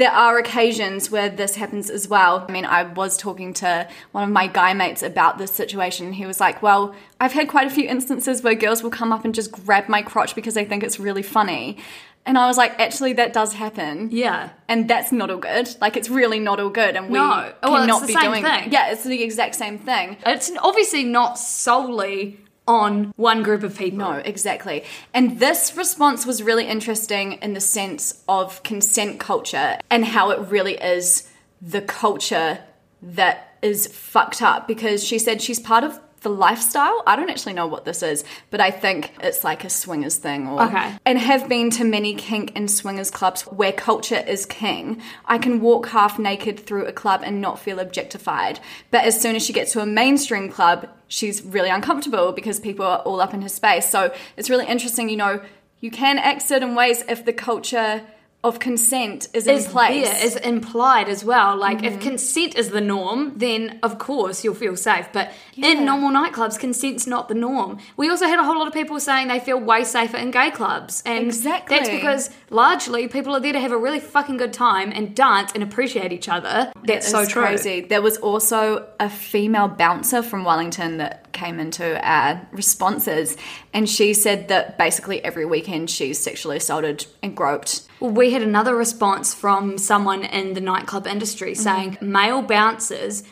there 0.00 0.10
are 0.10 0.38
occasions 0.38 1.10
where 1.10 1.28
this 1.28 1.56
happens 1.56 1.90
as 1.90 2.08
well. 2.08 2.46
I 2.48 2.52
mean, 2.52 2.64
I 2.64 2.84
was 2.84 3.18
talking 3.18 3.52
to 3.54 3.86
one 4.12 4.24
of 4.24 4.30
my 4.30 4.46
guy 4.46 4.72
mates 4.72 5.02
about 5.02 5.36
this 5.36 5.52
situation. 5.52 6.14
He 6.14 6.24
was 6.24 6.40
like, 6.40 6.62
Well, 6.62 6.94
I've 7.20 7.32
had 7.32 7.48
quite 7.50 7.66
a 7.66 7.70
few 7.70 7.86
instances 7.86 8.42
where 8.42 8.54
girls 8.54 8.82
will 8.82 8.88
come 8.88 9.12
up 9.12 9.26
and 9.26 9.34
just 9.34 9.52
grab 9.52 9.90
my 9.90 10.00
crotch 10.00 10.34
because 10.34 10.54
they 10.54 10.64
think 10.64 10.82
it's 10.82 10.98
really 10.98 11.22
funny. 11.22 11.76
And 12.26 12.36
I 12.36 12.46
was 12.46 12.56
like, 12.56 12.78
actually, 12.78 13.14
that 13.14 13.32
does 13.32 13.54
happen. 13.54 14.10
Yeah. 14.12 14.50
And 14.68 14.88
that's 14.88 15.10
not 15.10 15.30
all 15.30 15.38
good. 15.38 15.74
Like, 15.80 15.96
it's 15.96 16.10
really 16.10 16.38
not 16.38 16.60
all 16.60 16.68
good. 16.68 16.96
And 16.96 17.06
we 17.06 17.14
No. 17.14 17.52
Oh, 17.62 17.72
well, 17.72 17.82
it's 17.82 17.86
cannot 17.86 18.00
the 18.02 18.06
be 18.06 18.12
same 18.12 18.22
doing 18.22 18.44
thing. 18.44 18.72
Yeah, 18.72 18.92
it's 18.92 19.04
the 19.04 19.22
exact 19.22 19.54
same 19.54 19.78
thing. 19.78 20.16
It's 20.26 20.50
obviously 20.60 21.04
not 21.04 21.38
solely 21.38 22.38
on 22.68 23.12
one 23.16 23.42
group 23.42 23.62
of 23.62 23.76
people. 23.76 23.98
No, 23.98 24.12
exactly. 24.12 24.84
And 25.12 25.40
this 25.40 25.76
response 25.76 26.24
was 26.24 26.42
really 26.42 26.66
interesting 26.66 27.32
in 27.34 27.54
the 27.54 27.60
sense 27.60 28.22
of 28.28 28.62
consent 28.62 29.18
culture 29.18 29.78
and 29.90 30.04
how 30.04 30.30
it 30.30 30.38
really 30.50 30.74
is 30.74 31.28
the 31.60 31.80
culture 31.80 32.60
that 33.02 33.56
is 33.62 33.86
fucked 33.88 34.40
up 34.40 34.68
because 34.68 35.02
she 35.04 35.18
said 35.18 35.42
she's 35.42 35.58
part 35.58 35.84
of 35.84 35.98
the 36.20 36.28
lifestyle. 36.28 37.02
I 37.06 37.16
don't 37.16 37.30
actually 37.30 37.54
know 37.54 37.66
what 37.66 37.84
this 37.84 38.02
is, 38.02 38.24
but 38.50 38.60
I 38.60 38.70
think 38.70 39.12
it's 39.22 39.42
like 39.42 39.64
a 39.64 39.70
swingers 39.70 40.16
thing 40.16 40.46
or 40.46 40.62
Okay. 40.62 40.92
and 41.06 41.18
have 41.18 41.48
been 41.48 41.70
to 41.70 41.84
many 41.84 42.14
kink 42.14 42.52
and 42.54 42.70
swingers 42.70 43.10
clubs 43.10 43.42
where 43.42 43.72
culture 43.72 44.22
is 44.26 44.44
king. 44.46 45.00
I 45.24 45.38
can 45.38 45.60
walk 45.60 45.88
half 45.88 46.18
naked 46.18 46.60
through 46.60 46.86
a 46.86 46.92
club 46.92 47.22
and 47.24 47.40
not 47.40 47.58
feel 47.58 47.78
objectified. 47.78 48.60
But 48.90 49.04
as 49.04 49.20
soon 49.20 49.34
as 49.36 49.44
she 49.44 49.52
gets 49.52 49.72
to 49.72 49.80
a 49.80 49.86
mainstream 49.86 50.50
club, 50.50 50.88
she's 51.08 51.42
really 51.42 51.70
uncomfortable 51.70 52.32
because 52.32 52.60
people 52.60 52.84
are 52.84 52.98
all 52.98 53.20
up 53.20 53.32
in 53.32 53.42
her 53.42 53.48
space. 53.48 53.88
So 53.88 54.12
it's 54.36 54.50
really 54.50 54.66
interesting, 54.66 55.08
you 55.08 55.16
know, 55.16 55.40
you 55.80 55.90
can 55.90 56.18
act 56.18 56.42
certain 56.42 56.74
ways 56.74 57.02
if 57.08 57.24
the 57.24 57.32
culture 57.32 58.02
of 58.42 58.58
consent 58.58 59.28
is 59.34 59.46
in 59.46 59.56
is 59.56 59.68
place. 59.68 60.08
there, 60.08 60.24
is 60.24 60.36
implied 60.36 61.10
as 61.10 61.22
well. 61.22 61.56
Like 61.56 61.82
if 61.84 61.94
mm-hmm. 61.94 62.02
consent 62.02 62.56
is 62.56 62.70
the 62.70 62.80
norm, 62.80 63.34
then 63.36 63.78
of 63.82 63.98
course 63.98 64.42
you'll 64.42 64.54
feel 64.54 64.76
safe. 64.76 65.08
But 65.12 65.32
in 65.56 65.84
normal 65.84 66.10
nightclubs, 66.10 66.58
consent's 66.58 67.06
not 67.06 67.28
the 67.28 67.34
norm. 67.34 67.78
We 67.98 68.08
also 68.08 68.26
had 68.26 68.38
a 68.38 68.44
whole 68.44 68.58
lot 68.58 68.66
of 68.66 68.72
people 68.72 68.98
saying 68.98 69.28
they 69.28 69.40
feel 69.40 69.60
way 69.60 69.84
safer 69.84 70.16
in 70.16 70.30
gay 70.30 70.50
clubs, 70.50 71.02
and 71.04 71.26
Exactly. 71.26 71.76
that's 71.76 71.90
because 71.90 72.30
largely 72.48 73.08
people 73.08 73.34
are 73.34 73.40
there 73.40 73.52
to 73.52 73.60
have 73.60 73.72
a 73.72 73.78
really 73.78 74.00
fucking 74.00 74.38
good 74.38 74.54
time 74.54 74.90
and 74.90 75.14
dance 75.14 75.52
and 75.52 75.62
appreciate 75.62 76.10
each 76.10 76.28
other. 76.28 76.72
That's 76.84 77.10
so 77.10 77.26
true. 77.26 77.42
crazy. 77.42 77.82
There 77.82 78.00
was 78.00 78.16
also 78.16 78.88
a 78.98 79.10
female 79.10 79.68
bouncer 79.68 80.22
from 80.22 80.44
Wellington 80.44 80.96
that 80.96 81.29
came 81.32 81.58
into 81.58 82.00
our 82.06 82.46
responses, 82.52 83.36
and 83.72 83.88
she 83.88 84.14
said 84.14 84.48
that 84.48 84.78
basically 84.78 85.22
every 85.24 85.44
weekend 85.44 85.90
she's 85.90 86.18
sexually 86.18 86.58
assaulted 86.58 87.06
and 87.22 87.36
groped. 87.36 87.82
Well, 88.00 88.10
we 88.10 88.30
had 88.30 88.42
another 88.42 88.74
response 88.74 89.34
from 89.34 89.78
someone 89.78 90.24
in 90.24 90.54
the 90.54 90.60
nightclub 90.60 91.06
industry 91.06 91.52
mm-hmm. 91.52 91.62
saying 91.62 91.98
male 92.00 92.42
bouncers 92.42 93.22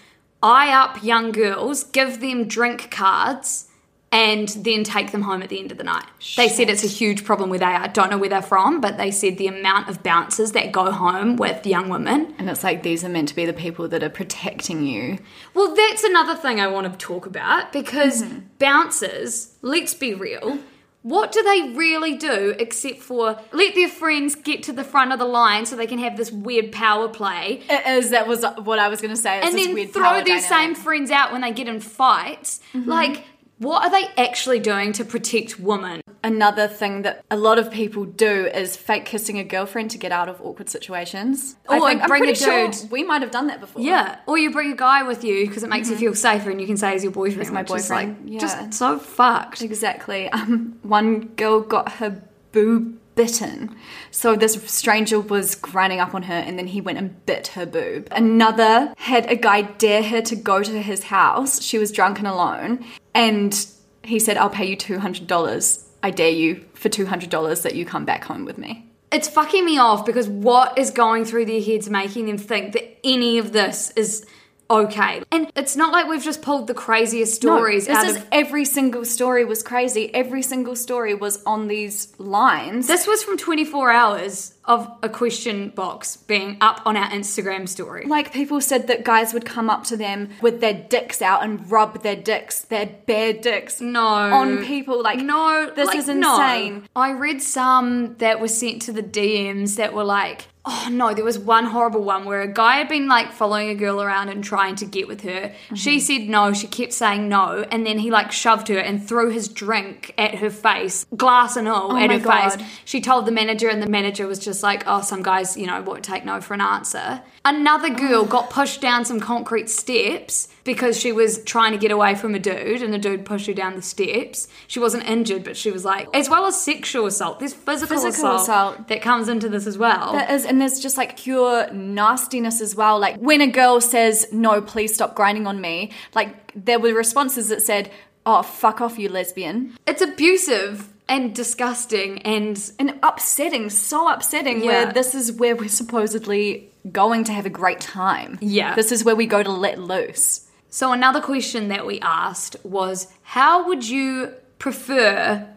eye 0.42 0.72
up 0.72 1.02
young 1.02 1.32
girls, 1.32 1.84
give 1.84 2.20
them 2.20 2.46
drink 2.46 2.90
cards, 2.90 3.67
and 4.10 4.48
then 4.48 4.84
take 4.84 5.12
them 5.12 5.22
home 5.22 5.42
at 5.42 5.50
the 5.50 5.58
end 5.58 5.70
of 5.70 5.78
the 5.78 5.84
night. 5.84 6.06
They 6.36 6.48
said 6.48 6.70
it's 6.70 6.84
a 6.84 6.88
huge 6.88 7.24
problem 7.24 7.50
where 7.50 7.58
they 7.58 7.66
are. 7.66 7.82
I 7.82 7.88
don't 7.88 8.10
know 8.10 8.18
where 8.18 8.30
they're 8.30 8.40
from, 8.40 8.80
but 8.80 8.96
they 8.96 9.10
said 9.10 9.36
the 9.36 9.48
amount 9.48 9.88
of 9.88 10.02
bouncers 10.02 10.52
that 10.52 10.72
go 10.72 10.90
home 10.90 11.36
with 11.36 11.66
young 11.66 11.88
women. 11.88 12.34
And 12.38 12.48
it's 12.48 12.64
like 12.64 12.82
these 12.82 13.04
are 13.04 13.08
meant 13.08 13.28
to 13.28 13.36
be 13.36 13.44
the 13.44 13.52
people 13.52 13.86
that 13.88 14.02
are 14.02 14.08
protecting 14.08 14.86
you. 14.86 15.18
Well, 15.52 15.74
that's 15.74 16.04
another 16.04 16.34
thing 16.34 16.60
I 16.60 16.68
want 16.68 16.90
to 16.90 16.98
talk 16.98 17.26
about 17.26 17.72
because 17.72 18.22
mm-hmm. 18.22 18.40
bouncers, 18.58 19.54
let's 19.60 19.92
be 19.92 20.14
real, 20.14 20.58
what 21.02 21.30
do 21.30 21.42
they 21.42 21.74
really 21.76 22.16
do 22.16 22.54
except 22.58 22.98
for 22.98 23.38
let 23.52 23.74
their 23.74 23.88
friends 23.88 24.34
get 24.34 24.64
to 24.64 24.72
the 24.72 24.84
front 24.84 25.12
of 25.12 25.18
the 25.18 25.24
line 25.24 25.64
so 25.64 25.76
they 25.76 25.86
can 25.86 25.98
have 26.00 26.16
this 26.16 26.32
weird 26.32 26.72
power 26.72 27.08
play 27.08 27.62
It 27.68 27.86
is. 27.86 28.10
That 28.10 28.26
was 28.26 28.44
what 28.62 28.78
I 28.78 28.88
was 28.88 29.00
going 29.00 29.14
to 29.14 29.20
say. 29.20 29.38
It's 29.38 29.48
and 29.48 29.56
this 29.56 29.66
then 29.66 29.88
throw 29.88 30.14
their 30.14 30.24
dynamic. 30.24 30.44
same 30.44 30.74
friends 30.74 31.10
out 31.10 31.30
when 31.32 31.40
they 31.40 31.52
get 31.52 31.68
in 31.68 31.80
fights? 31.80 32.60
Mm-hmm. 32.74 32.90
Like, 32.90 33.24
what 33.58 33.82
are 33.84 33.90
they 33.90 34.06
actually 34.22 34.60
doing 34.60 34.92
to 34.94 35.04
protect 35.04 35.58
women? 35.58 36.00
Another 36.24 36.66
thing 36.66 37.02
that 37.02 37.24
a 37.30 37.36
lot 37.36 37.58
of 37.58 37.70
people 37.70 38.04
do 38.04 38.46
is 38.46 38.76
fake 38.76 39.04
kissing 39.04 39.38
a 39.38 39.44
girlfriend 39.44 39.90
to 39.92 39.98
get 39.98 40.10
out 40.10 40.28
of 40.28 40.40
awkward 40.40 40.68
situations. 40.68 41.56
I 41.68 41.78
Or 41.78 41.88
think, 41.88 42.02
I'm 42.02 42.08
bring 42.08 42.22
a 42.22 42.26
pretty 42.26 42.44
sure 42.44 42.70
dude. 42.70 42.90
we 42.90 43.04
might 43.04 43.22
have 43.22 43.30
done 43.30 43.46
that 43.48 43.60
before. 43.60 43.82
Yeah, 43.82 44.18
or 44.26 44.36
you 44.36 44.50
bring 44.50 44.72
a 44.72 44.76
guy 44.76 45.02
with 45.04 45.22
you 45.24 45.46
because 45.46 45.62
it 45.62 45.70
makes 45.70 45.88
you 45.90 45.96
feel 45.96 46.14
safer, 46.14 46.50
and 46.50 46.60
you 46.60 46.66
can 46.66 46.76
say 46.76 46.92
he's 46.92 47.04
your 47.04 47.12
boyfriend. 47.12 47.42
He's 47.42 47.52
my 47.52 47.62
boyfriend, 47.62 48.24
like, 48.24 48.32
yeah. 48.32 48.38
just 48.40 48.74
so 48.74 48.98
fucked. 48.98 49.62
Exactly. 49.62 50.28
Um, 50.30 50.78
one 50.82 51.20
girl 51.36 51.60
got 51.60 51.92
her 51.94 52.22
boob 52.52 52.98
bitten. 53.18 53.74
So 54.12 54.36
this 54.36 54.54
stranger 54.70 55.18
was 55.18 55.56
grinding 55.56 55.98
up 55.98 56.14
on 56.14 56.22
her 56.22 56.34
and 56.34 56.56
then 56.56 56.68
he 56.68 56.80
went 56.80 56.98
and 56.98 57.26
bit 57.26 57.48
her 57.48 57.66
boob. 57.66 58.06
Another 58.12 58.94
had 58.96 59.28
a 59.28 59.34
guy 59.34 59.62
dare 59.62 60.04
her 60.04 60.22
to 60.22 60.36
go 60.36 60.62
to 60.62 60.80
his 60.80 61.02
house. 61.02 61.60
She 61.60 61.78
was 61.78 61.90
drunk 61.90 62.20
and 62.20 62.28
alone. 62.28 62.84
And 63.16 63.66
he 64.04 64.20
said, 64.20 64.36
I'll 64.36 64.48
pay 64.48 64.66
you 64.66 64.76
$200. 64.76 65.84
I 66.00 66.10
dare 66.12 66.30
you 66.30 66.64
for 66.74 66.88
$200 66.88 67.62
that 67.62 67.74
you 67.74 67.84
come 67.84 68.04
back 68.04 68.22
home 68.22 68.44
with 68.44 68.56
me. 68.56 68.88
It's 69.10 69.26
fucking 69.26 69.64
me 69.64 69.78
off 69.78 70.06
because 70.06 70.28
what 70.28 70.78
is 70.78 70.92
going 70.92 71.24
through 71.24 71.46
their 71.46 71.60
heads 71.60 71.90
making 71.90 72.26
them 72.26 72.38
think 72.38 72.72
that 72.74 72.98
any 73.02 73.38
of 73.38 73.52
this 73.52 73.90
is 73.96 74.24
okay? 74.70 75.22
And 75.32 75.50
it's 75.56 75.76
not 75.76 75.92
like 75.92 76.06
we've 76.08 76.22
just 76.22 76.42
pulled 76.42 76.66
the 76.66 76.74
craziest 76.74 77.34
stories 77.34 77.88
no, 77.88 77.94
this 77.94 78.04
out 78.04 78.10
is 78.10 78.16
of. 78.16 78.28
every 78.32 78.64
single 78.64 79.04
story 79.04 79.44
was 79.44 79.62
crazy. 79.62 80.12
Every 80.14 80.42
single 80.42 80.76
story 80.76 81.14
was 81.14 81.42
on 81.44 81.68
these 81.68 82.12
lines. 82.18 82.86
This 82.86 83.06
was 83.06 83.22
from 83.22 83.36
24 83.38 83.90
hours 83.90 84.54
of 84.64 84.86
a 85.02 85.08
question 85.08 85.70
box 85.70 86.16
being 86.18 86.58
up 86.60 86.82
on 86.84 86.96
our 86.96 87.08
Instagram 87.08 87.66
story. 87.68 88.04
Like 88.06 88.32
people 88.32 88.60
said 88.60 88.86
that 88.88 89.02
guys 89.04 89.32
would 89.32 89.46
come 89.46 89.70
up 89.70 89.84
to 89.84 89.96
them 89.96 90.28
with 90.42 90.60
their 90.60 90.74
dicks 90.74 91.22
out 91.22 91.42
and 91.42 91.70
rub 91.70 92.02
their 92.02 92.16
dicks, 92.16 92.62
their 92.62 92.86
bare 93.06 93.32
dicks, 93.32 93.80
No. 93.80 94.04
on 94.04 94.64
people. 94.64 95.02
Like 95.02 95.20
No, 95.20 95.70
this 95.74 95.86
like, 95.86 95.96
is 95.98 96.08
no. 96.08 96.34
insane. 96.34 96.86
I 96.94 97.12
read 97.12 97.40
some 97.40 98.16
that 98.16 98.40
were 98.40 98.48
sent 98.48 98.82
to 98.82 98.92
the 98.92 99.02
DMs 99.02 99.76
that 99.76 99.94
were 99.94 100.04
like, 100.04 100.48
oh 100.70 100.88
no, 100.90 101.14
there 101.14 101.24
was 101.24 101.38
one 101.38 101.64
horrible 101.64 102.04
one 102.04 102.24
where 102.26 102.42
a 102.42 102.52
guy 102.52 102.76
had 102.76 102.88
been 102.88 103.08
like 103.08 103.32
following 103.32 103.70
a 103.70 103.74
girl 103.74 104.02
around 104.02 104.28
and 104.28 104.44
trying 104.44 104.74
to 104.76 104.84
get 104.84 105.08
with 105.08 105.22
her. 105.22 105.30
Mm-hmm. 105.50 105.74
She 105.74 105.98
said 105.98 106.28
no, 106.28 106.52
she 106.52 106.66
kept 106.66 106.92
saying 106.92 107.28
no, 107.28 107.64
and 107.70 107.86
then 107.86 107.98
he 107.98 108.10
like 108.10 108.30
shoved 108.30 108.68
her 108.68 108.78
and 108.78 109.06
threw 109.06 109.30
his 109.30 109.48
drink 109.48 110.14
at 110.18 110.36
her 110.36 110.50
face, 110.50 111.06
glass 111.16 111.56
and 111.56 111.66
all, 111.66 111.96
at 111.96 112.04
Oh 112.04 112.06
my 112.08 112.18
her 112.18 112.20
God. 112.20 112.52
face. 112.60 112.68
She 112.84 113.00
told 113.00 113.26
the 113.26 113.32
manager, 113.32 113.68
and 113.68 113.82
the 113.82 113.88
manager 113.88 114.26
was 114.26 114.38
just 114.38 114.62
like, 114.62 114.84
oh, 114.86 115.00
some 115.00 115.22
guys, 115.22 115.56
you 115.56 115.66
know, 115.66 115.80
won't 115.82 116.04
take 116.04 116.24
no 116.24 116.40
for 116.40 116.54
an 116.54 116.60
answer. 116.60 117.22
Another 117.44 117.88
girl 117.90 118.24
got 118.24 118.50
pushed 118.50 118.80
down 118.80 119.04
some 119.04 119.20
concrete 119.20 119.70
steps 119.70 120.48
because 120.64 120.98
she 121.00 121.12
was 121.12 121.42
trying 121.44 121.72
to 121.72 121.78
get 121.78 121.90
away 121.90 122.14
from 122.14 122.34
a 122.34 122.38
dude, 122.38 122.82
and 122.82 122.92
the 122.92 122.98
dude 122.98 123.24
pushed 123.24 123.46
her 123.46 123.54
down 123.54 123.74
the 123.74 123.82
steps. 123.82 124.48
She 124.66 124.78
wasn't 124.80 125.06
injured, 125.08 125.44
but 125.44 125.56
she 125.56 125.70
was 125.70 125.84
like, 125.84 126.08
as 126.14 126.28
well 126.28 126.44
as 126.46 126.60
sexual 126.60 127.06
assault, 127.06 127.38
there's 127.38 127.54
physical, 127.54 127.96
Physical 127.96 128.36
assault, 128.36 128.42
assault. 128.42 128.88
that 128.88 129.00
comes 129.00 129.28
into 129.28 129.48
this 129.48 129.66
as 129.66 129.78
well. 129.78 130.12
That 130.12 130.30
is, 130.30 130.44
and 130.44 130.60
there's 130.60 130.80
just 130.80 130.96
like 130.98 131.16
pure 131.18 131.70
nastiness 131.72 132.60
as 132.60 132.74
well. 132.74 132.98
Like 132.98 133.16
when 133.16 133.40
a 133.40 133.46
girl 133.46 133.80
says, 133.80 134.28
"No, 134.32 134.60
please 134.60 134.92
stop 134.94 135.14
grinding 135.14 135.46
on 135.46 135.60
me," 135.60 135.90
like 136.14 136.52
there 136.54 136.78
were 136.78 136.92
responses 136.92 137.48
that 137.48 137.62
said, 137.62 137.90
"Oh, 138.26 138.42
fuck 138.42 138.80
off, 138.80 138.98
you 138.98 139.08
lesbian," 139.08 139.74
it's 139.86 140.02
abusive 140.02 140.88
and 141.08 141.34
disgusting, 141.34 142.20
and 142.22 142.70
and 142.78 142.98
upsetting, 143.02 143.70
so 143.70 144.08
upsetting. 144.10 144.58
Yeah. 144.60 144.66
Where 144.66 144.92
this 144.92 145.14
is 145.14 145.32
where 145.32 145.56
we're 145.56 145.68
supposedly 145.70 146.68
going 146.90 147.24
to 147.24 147.32
have 147.32 147.46
a 147.46 147.50
great 147.50 147.80
time. 147.80 148.38
Yeah. 148.40 148.74
this 148.74 148.92
is 148.92 149.04
where 149.04 149.16
we 149.16 149.26
go 149.26 149.42
to 149.42 149.50
let 149.50 149.78
loose. 149.78 150.46
So 150.70 150.92
another 150.92 151.20
question 151.20 151.68
that 151.68 151.86
we 151.86 151.98
asked 152.00 152.56
was 152.62 153.08
how 153.22 153.66
would 153.66 153.88
you 153.88 154.34
prefer 154.58 155.48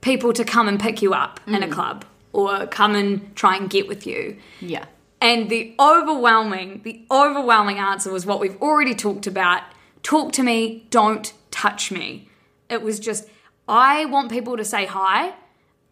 people 0.00 0.32
to 0.32 0.44
come 0.44 0.68
and 0.68 0.78
pick 0.78 1.02
you 1.02 1.14
up 1.14 1.40
in 1.46 1.62
a 1.62 1.66
mm. 1.66 1.72
club 1.72 2.04
or 2.32 2.66
come 2.66 2.94
and 2.94 3.34
try 3.34 3.56
and 3.56 3.70
get 3.70 3.88
with 3.88 4.06
you? 4.06 4.38
Yeah. 4.60 4.84
And 5.20 5.50
the 5.50 5.74
overwhelming, 5.80 6.82
the 6.84 7.02
overwhelming 7.10 7.78
answer 7.78 8.12
was 8.12 8.24
what 8.24 8.40
we've 8.40 8.60
already 8.62 8.94
talked 8.94 9.26
about. 9.26 9.62
Talk 10.02 10.32
to 10.32 10.42
me, 10.42 10.86
don't 10.90 11.32
touch 11.50 11.90
me. 11.90 12.28
It 12.68 12.82
was 12.82 13.00
just 13.00 13.28
I 13.68 14.06
want 14.06 14.30
people 14.30 14.56
to 14.56 14.64
say 14.64 14.86
hi. 14.86 15.34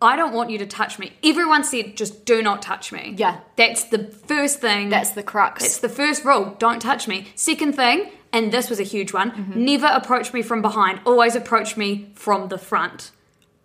I 0.00 0.14
don't 0.16 0.34
want 0.34 0.50
you 0.50 0.58
to 0.58 0.66
touch 0.66 0.98
me. 0.98 1.12
Everyone 1.24 1.64
said 1.64 1.96
just 1.96 2.24
do 2.26 2.42
not 2.42 2.60
touch 2.62 2.92
me. 2.92 3.14
Yeah. 3.16 3.40
That's 3.56 3.84
the 3.84 4.04
first 4.04 4.60
thing. 4.60 4.90
That's 4.90 5.10
the 5.10 5.22
crux. 5.22 5.64
It's 5.64 5.78
the 5.78 5.88
first 5.88 6.24
rule 6.24 6.54
don't 6.58 6.80
touch 6.80 7.08
me. 7.08 7.28
Second 7.34 7.74
thing, 7.74 8.10
and 8.32 8.52
this 8.52 8.68
was 8.68 8.78
a 8.78 8.82
huge 8.84 9.12
one 9.12 9.30
Mm-hmm. 9.30 9.64
never 9.64 9.86
approach 9.86 10.32
me 10.34 10.42
from 10.42 10.60
behind, 10.62 11.00
always 11.06 11.34
approach 11.34 11.76
me 11.76 12.10
from 12.14 12.48
the 12.48 12.58
front. 12.58 13.10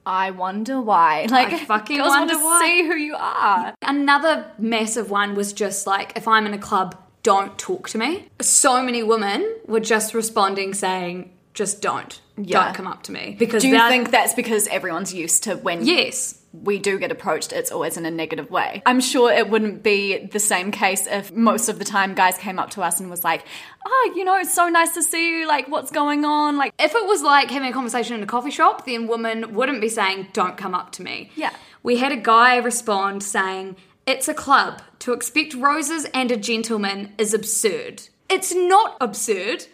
I 0.06 0.32
wonder 0.32 0.82
why. 0.82 1.28
Like, 1.30 1.50
I 1.54 1.66
fucking 1.66 1.98
girls 2.00 2.10
wonder 2.10 2.34
want 2.36 2.42
to 2.42 2.46
why. 2.46 2.62
see 2.62 2.88
who 2.88 2.96
you 2.96 3.16
are. 3.16 3.76
Another 3.84 4.52
massive 4.58 5.12
one 5.12 5.36
was 5.36 5.54
just 5.54 5.86
like, 5.86 6.14
if 6.16 6.28
I'm 6.28 6.46
in 6.48 6.54
a 6.54 6.58
club, 6.58 6.96
don't 7.24 7.56
talk 7.60 7.88
to 7.90 7.98
me. 8.00 8.28
So 8.42 8.82
many 8.82 9.04
women 9.04 9.58
were 9.68 9.80
just 9.80 10.14
responding 10.16 10.74
saying, 10.74 11.32
just 11.54 11.82
don't. 11.84 12.20
Yeah. 12.44 12.66
Don't 12.66 12.76
come 12.76 12.88
up 12.88 13.04
to 13.04 13.12
me. 13.12 13.36
Because 13.38 13.62
Do 13.62 13.70
you 13.70 13.80
think 13.88 14.12
that's 14.12 14.34
because 14.34 14.68
everyone's 14.68 15.14
used 15.14 15.44
to 15.44 15.56
when? 15.56 15.86
Yes. 15.86 16.38
we 16.54 16.80
do 16.80 17.00
get 17.00 17.12
approached, 17.12 17.54
it's 17.54 17.72
always 17.72 17.96
in 17.96 18.06
a 18.06 18.12
negative 18.12 18.52
way. 18.52 18.82
I'm 18.86 19.00
sure 19.00 19.32
it 19.32 19.50
wouldn't 19.50 19.84
be 19.84 20.26
the 20.26 20.40
same 20.40 20.72
case 20.72 21.08
if 21.08 21.32
most 21.32 21.70
of 21.70 21.80
the 21.80 21.86
time 21.86 22.14
guys 22.14 22.38
came 22.38 22.60
up 22.60 22.72
to 22.72 22.82
us 22.82 23.00
and 23.00 23.10
was 23.10 23.24
like, 23.24 23.46
oh, 23.86 24.14
you 24.16 24.26
know, 24.26 24.38
it's 24.38 24.54
so 24.54 24.68
nice 24.68 24.94
to 24.96 25.02
see 25.04 25.40
you. 25.40 25.48
Like, 25.48 25.70
what's 25.70 25.92
going 25.92 26.26
on? 26.26 26.58
Like, 26.58 26.74
If 26.78 26.94
it 26.94 27.06
was 27.06 27.22
like 27.22 27.50
having 27.50 27.70
a 27.70 27.74
conversation 27.74 28.16
in 28.18 28.24
a 28.24 28.26
coffee 28.28 28.52
shop, 28.52 28.86
then 28.86 29.08
women 29.08 29.54
wouldn't 29.54 29.80
be 29.80 29.88
saying, 29.90 30.28
don't 30.34 30.58
come 30.58 30.76
up 30.76 30.92
to 30.94 31.02
me. 31.04 31.32
Yeah. 31.36 31.52
We 31.84 31.98
had 31.98 32.12
a 32.12 32.18
guy 32.18 32.58
respond 32.58 33.24
saying, 33.24 33.78
it's 34.06 34.28
a 34.28 34.34
club. 34.34 34.82
To 35.00 35.14
expect 35.14 35.54
roses 35.54 36.06
and 36.14 36.32
a 36.32 36.38
gentleman 36.38 37.14
is 37.18 37.34
absurd. 37.34 38.04
It's 38.30 38.54
not 38.54 38.98
absurd. 39.00 39.66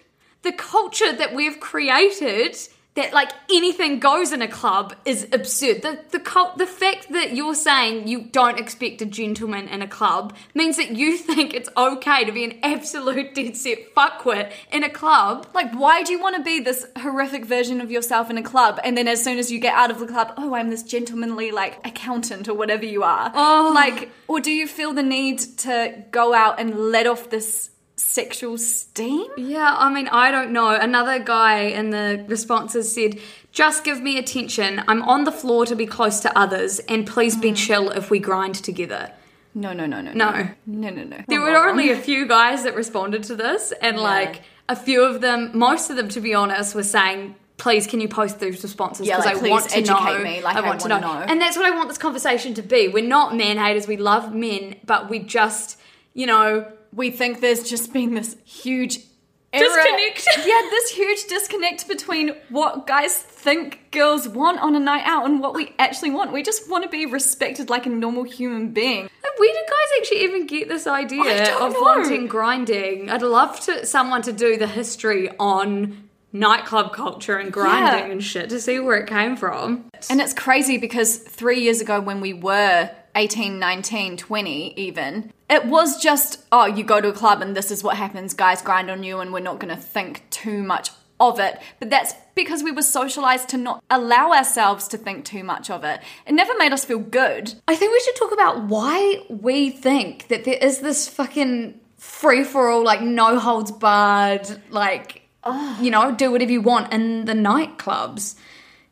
The 0.47 0.53
culture 0.53 1.11
that 1.11 1.35
we've 1.35 1.59
created 1.59 2.57
that 2.93 3.11
like 3.11 3.33
anything 3.51 3.99
goes 3.99 4.31
in 4.31 4.41
a 4.41 4.47
club 4.47 4.95
is 5.03 5.27
absurd. 5.33 5.81
The 5.81 5.99
the 6.11 6.21
cult, 6.21 6.57
the 6.57 6.65
fact 6.65 7.11
that 7.11 7.35
you're 7.35 7.53
saying 7.53 8.07
you 8.07 8.21
don't 8.21 8.57
expect 8.57 9.01
a 9.01 9.05
gentleman 9.05 9.67
in 9.67 9.81
a 9.81 9.89
club 9.89 10.33
means 10.55 10.77
that 10.77 10.91
you 10.95 11.17
think 11.27 11.53
it's 11.53 11.67
okay 11.75 12.23
to 12.23 12.31
be 12.31 12.45
an 12.45 12.59
absolute 12.63 13.35
dead 13.35 13.57
set 13.57 13.93
fuckwit 13.93 14.53
in 14.71 14.85
a 14.85 14.89
club. 14.89 15.47
like, 15.53 15.73
why 15.73 16.01
do 16.01 16.13
you 16.13 16.21
want 16.21 16.37
to 16.37 16.41
be 16.41 16.61
this 16.61 16.87
horrific 16.97 17.43
version 17.43 17.81
of 17.81 17.91
yourself 17.91 18.29
in 18.29 18.37
a 18.37 18.43
club? 18.43 18.79
And 18.85 18.97
then 18.97 19.09
as 19.09 19.21
soon 19.21 19.37
as 19.37 19.51
you 19.51 19.59
get 19.59 19.73
out 19.73 19.91
of 19.91 19.99
the 19.99 20.07
club, 20.07 20.31
oh, 20.37 20.55
I'm 20.55 20.69
this 20.69 20.83
gentlemanly, 20.83 21.51
like, 21.51 21.85
accountant 21.85 22.47
or 22.47 22.53
whatever 22.53 22.85
you 22.85 23.03
are. 23.03 23.33
Oh. 23.35 23.73
Like, 23.75 24.11
or 24.29 24.39
do 24.39 24.51
you 24.51 24.65
feel 24.65 24.93
the 24.93 25.03
need 25.03 25.39
to 25.57 26.05
go 26.11 26.33
out 26.33 26.57
and 26.57 26.73
let 26.73 27.05
off 27.05 27.29
this 27.29 27.69
sexual 27.97 28.57
steam? 28.57 29.27
Yeah, 29.37 29.75
I 29.77 29.91
mean, 29.91 30.07
I 30.07 30.31
don't 30.31 30.51
know. 30.51 30.69
Another 30.69 31.19
guy 31.19 31.61
in 31.63 31.89
the 31.89 32.23
responses 32.27 32.93
said, 32.93 33.19
just 33.51 33.83
give 33.83 34.01
me 34.01 34.17
attention. 34.17 34.83
I'm 34.87 35.01
on 35.01 35.23
the 35.23 35.31
floor 35.31 35.65
to 35.65 35.75
be 35.75 35.87
close 35.87 36.19
to 36.21 36.37
others, 36.37 36.79
and 36.79 37.07
please 37.07 37.35
be 37.35 37.51
mm. 37.51 37.55
chill 37.55 37.89
if 37.89 38.09
we 38.11 38.19
grind 38.19 38.55
together. 38.55 39.11
No, 39.55 39.73
no, 39.73 39.87
no, 39.87 40.01
no, 40.01 40.11
No. 40.13 40.49
no, 40.67 40.89
no, 40.91 41.03
no. 41.03 41.17
There 41.27 41.41
were 41.41 41.55
only 41.55 41.89
a 41.89 41.97
few 41.97 42.27
guys 42.27 42.63
that 42.63 42.75
responded 42.75 43.23
to 43.23 43.35
this, 43.35 43.73
and 43.81 43.97
like 43.97 44.43
a 44.69 44.75
few 44.75 45.03
of 45.03 45.21
them, 45.21 45.49
most 45.53 45.89
of 45.89 45.95
them, 45.95 46.09
to 46.09 46.21
be 46.21 46.35
honest, 46.35 46.75
were 46.75 46.83
saying, 46.83 47.35
"Please, 47.57 47.87
can 47.87 47.99
you 47.99 48.07
post 48.07 48.39
these 48.39 48.61
responses? 48.61 49.07
Yeah, 49.07 49.17
like, 49.17 49.37
I 49.37 49.49
want 49.49 49.69
to 49.69 49.81
know. 49.81 50.19
me, 50.19 50.41
like, 50.41 50.55
I 50.55 50.59
I 50.59 50.61
want 50.61 50.81
to 50.81 50.89
wanna 50.89 51.01
know. 51.01 51.13
know." 51.13 51.25
And 51.25 51.41
that's 51.41 51.57
what 51.57 51.65
I 51.65 51.71
want 51.71 51.89
this 51.89 51.97
conversation 51.97 52.53
to 52.53 52.61
be. 52.61 52.87
We're 52.87 53.07
not 53.07 53.35
man 53.35 53.57
haters. 53.57 53.87
We 53.87 53.97
love 53.97 54.35
men, 54.35 54.75
but 54.85 55.09
we 55.09 55.17
just, 55.17 55.79
you 56.13 56.27
know, 56.27 56.71
we 56.93 57.11
think 57.11 57.41
there's 57.41 57.69
just 57.69 57.93
been 57.93 58.13
this 58.13 58.35
huge 58.45 58.99
error- 59.53 59.65
Disconnect. 59.65 60.27
yeah, 60.47 60.61
this 60.69 60.89
huge 60.91 61.25
disconnect 61.27 61.87
between 61.87 62.35
what 62.49 62.85
guys 62.87 63.17
think 63.17 63.91
girls 63.91 64.27
want 64.27 64.59
on 64.59 64.75
a 64.75 64.79
night 64.79 65.03
out 65.05 65.25
and 65.25 65.39
what 65.39 65.53
we 65.53 65.73
actually 65.79 66.11
want. 66.11 66.33
We 66.33 66.43
just 66.43 66.69
want 66.69 66.83
to 66.83 66.89
be 66.89 67.05
respected 67.05 67.69
like 67.69 67.85
a 67.85 67.89
normal 67.89 68.23
human 68.23 68.71
being. 68.73 69.09
Where 69.37 69.53
did 69.53 69.67
guys 69.69 69.99
actually 69.99 70.23
even 70.23 70.47
get 70.47 70.67
this 70.67 70.87
idea 70.87 71.55
of 71.59 71.73
know. 71.73 71.81
wanting 71.81 72.25
grinding? 72.27 73.09
I'd 73.11 73.21
love 73.21 73.59
to 73.61 73.85
someone 73.85 74.23
to 74.23 74.33
do 74.33 74.57
the 74.57 74.65
history 74.65 75.29
on 75.39 76.09
nightclub 76.33 76.91
culture 76.93 77.37
and 77.37 77.53
grinding 77.53 78.05
Yeah. 78.07 78.11
and 78.11 78.23
shit 78.23 78.49
to 78.49 78.59
see 78.59 78.79
where 78.79 78.97
it 78.97 79.07
came 79.07 79.35
from. 79.37 79.85
And 80.09 80.19
it's 80.21 80.33
crazy 80.33 80.77
because 80.79 81.17
three 81.17 81.61
years 81.61 81.81
ago, 81.81 81.99
when 82.01 82.19
we 82.19 82.33
were 82.33 82.89
18, 83.15 83.59
19, 83.59 84.17
20, 84.17 84.73
even, 84.75 85.31
it 85.49 85.65
was 85.65 86.01
just, 86.01 86.43
oh, 86.51 86.65
you 86.65 86.83
go 86.83 86.99
to 86.99 87.09
a 87.09 87.13
club 87.13 87.41
and 87.41 87.55
this 87.55 87.71
is 87.71 87.83
what 87.83 87.97
happens. 87.97 88.33
Guys 88.33 88.61
grind 88.61 88.89
on 88.89 89.03
you, 89.03 89.19
and 89.19 89.31
we're 89.31 89.39
not 89.39 89.59
going 89.59 89.73
to 89.75 89.81
think 89.81 90.29
too 90.29 90.63
much 90.63 90.91
of 91.19 91.39
it. 91.39 91.59
But 91.79 91.89
that's 91.89 92.13
because 92.35 92.63
we 92.63 92.71
were 92.71 92.81
socialized 92.81 93.49
to 93.49 93.57
not 93.57 93.83
allow 93.89 94.31
ourselves 94.31 94.87
to 94.89 94.97
think 94.97 95.25
too 95.25 95.43
much 95.43 95.69
of 95.69 95.83
it. 95.83 96.01
It 96.25 96.33
never 96.33 96.55
made 96.57 96.73
us 96.73 96.85
feel 96.85 96.99
good. 96.99 97.53
I 97.67 97.75
think 97.75 97.91
we 97.91 98.01
should 98.01 98.15
talk 98.15 98.31
about 98.31 98.63
why 98.63 99.23
we 99.29 99.69
think 99.69 100.27
that 100.27 100.43
there 100.45 100.57
is 100.61 100.79
this 100.79 101.07
fucking 101.07 101.79
free 101.97 102.43
for 102.43 102.69
all, 102.69 102.83
like 102.83 103.01
no 103.01 103.39
holds 103.39 103.71
barred, 103.71 104.47
like 104.69 105.23
you 105.79 105.89
know, 105.89 106.13
do 106.13 106.31
whatever 106.31 106.51
you 106.51 106.61
want 106.61 106.93
in 106.93 107.25
the 107.25 107.33
nightclubs. 107.33 108.35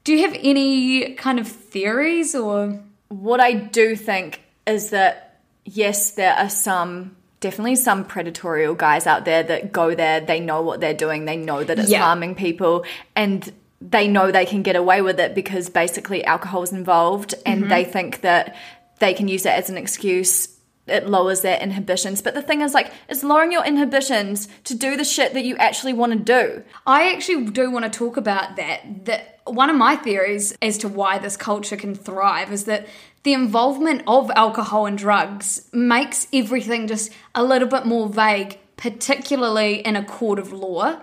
Do 0.04 0.13
you 0.13 0.22
have 0.22 0.38
any 0.41 1.13
kind 1.15 1.39
of 1.39 1.48
theories 1.48 2.34
or? 2.34 2.80
What 3.10 3.39
I 3.39 3.54
do 3.54 3.96
think 3.96 4.41
is 4.65 4.89
that, 4.89 5.25
yes, 5.65 6.12
there 6.12 6.34
are 6.34 6.49
some. 6.49 7.17
Definitely 7.41 7.75
some 7.75 8.06
predatorial 8.06 8.75
guys 8.75 9.06
out 9.06 9.25
there 9.25 9.43
that 9.43 9.71
go 9.71 9.93
there, 9.93 10.19
they 10.19 10.39
know 10.39 10.63
what 10.63 10.80
they're 10.80 10.95
doing, 10.95 11.25
they 11.25 11.38
know 11.38 11.63
that 11.63 11.78
it's 11.78 11.91
Yeah. 11.91 11.99
harming 11.99 12.34
people, 12.34 12.86
and 13.15 13.51
they 13.80 14.08
know 14.08 14.32
they 14.32 14.45
can 14.45 14.63
get 14.63 14.75
away 14.75 15.04
with 15.04 15.19
it 15.19 15.36
because 15.36 15.69
basically 15.69 16.23
alcohol 16.25 16.63
is 16.63 16.71
involved 16.71 17.36
and 17.45 17.60
mm-hmm. 17.60 17.69
they 17.69 17.84
think 17.84 18.21
that 18.21 18.56
they 18.99 19.13
can 19.13 19.28
use 19.28 19.45
it 19.45 19.51
as 19.51 19.69
an 19.69 19.78
excuse. 19.78 20.47
It 20.88 21.08
lowers 21.08 21.41
their 21.41 21.60
inhibitions. 21.60 22.21
But 22.21 22.34
the 22.34 22.41
thing 22.41 22.62
is, 22.62 22.73
like, 22.73 22.91
it's 23.10 23.23
lowering 23.23 23.51
your 23.51 23.65
inhibitions 23.65 24.47
to 24.63 24.73
do 24.73 24.95
the 24.95 25.04
shit 25.04 25.34
that 25.34 25.43
you 25.43 25.56
actually 25.58 25.93
want 25.93 26.13
to 26.13 26.19
do. 26.19 26.63
I 26.88 27.12
actually 27.13 27.45
do 27.51 27.69
want 27.69 27.86
to 27.86 27.95
talk 27.95 28.17
about 28.17 28.56
that. 28.56 29.06
That 29.06 29.39
one 29.45 29.69
of 29.69 29.75
my 29.75 29.97
theories 29.97 30.56
as 30.62 30.78
to 30.80 30.88
why 30.88 31.19
this 31.19 31.38
culture 31.38 31.75
can 31.75 31.93
thrive 31.93 32.51
is 32.51 32.63
that 32.63 32.88
the 33.26 33.34
involvement 33.34 34.04
of 34.06 34.32
alcohol 34.36 34.86
and 34.86 34.98
drugs 34.98 35.68
makes 35.74 36.28
everything 36.32 36.88
just 36.88 37.12
a 37.34 37.44
little 37.44 37.68
bit 37.68 37.84
more 37.84 38.08
vague, 38.08 38.60
particularly 38.78 39.80
in 39.80 39.96
a 39.96 40.06
court 40.06 40.38
of 40.38 40.54
law. 40.54 41.02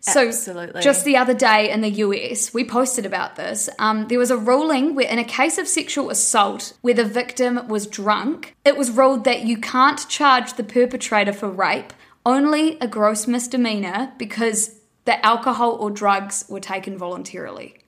So, 0.00 0.28
Absolutely. 0.28 0.82
just 0.82 1.04
the 1.06 1.16
other 1.16 1.32
day 1.32 1.70
in 1.70 1.80
the 1.80 1.88
US, 1.88 2.52
we 2.52 2.64
posted 2.64 3.06
about 3.06 3.36
this. 3.36 3.70
Um, 3.78 4.08
there 4.08 4.18
was 4.18 4.30
a 4.30 4.36
ruling 4.36 4.94
where, 4.94 5.08
in 5.08 5.18
a 5.18 5.24
case 5.24 5.56
of 5.56 5.66
sexual 5.66 6.10
assault 6.10 6.74
where 6.82 6.92
the 6.92 7.04
victim 7.04 7.66
was 7.68 7.86
drunk, 7.86 8.54
it 8.66 8.76
was 8.76 8.90
ruled 8.90 9.24
that 9.24 9.46
you 9.46 9.56
can't 9.56 10.06
charge 10.08 10.54
the 10.54 10.64
perpetrator 10.64 11.32
for 11.32 11.48
rape, 11.48 11.94
only 12.26 12.78
a 12.80 12.86
gross 12.86 13.26
misdemeanor 13.26 14.12
because 14.18 14.78
the 15.06 15.24
alcohol 15.24 15.76
or 15.80 15.90
drugs 15.90 16.44
were 16.50 16.60
taken 16.60 16.98
voluntarily. 16.98 17.78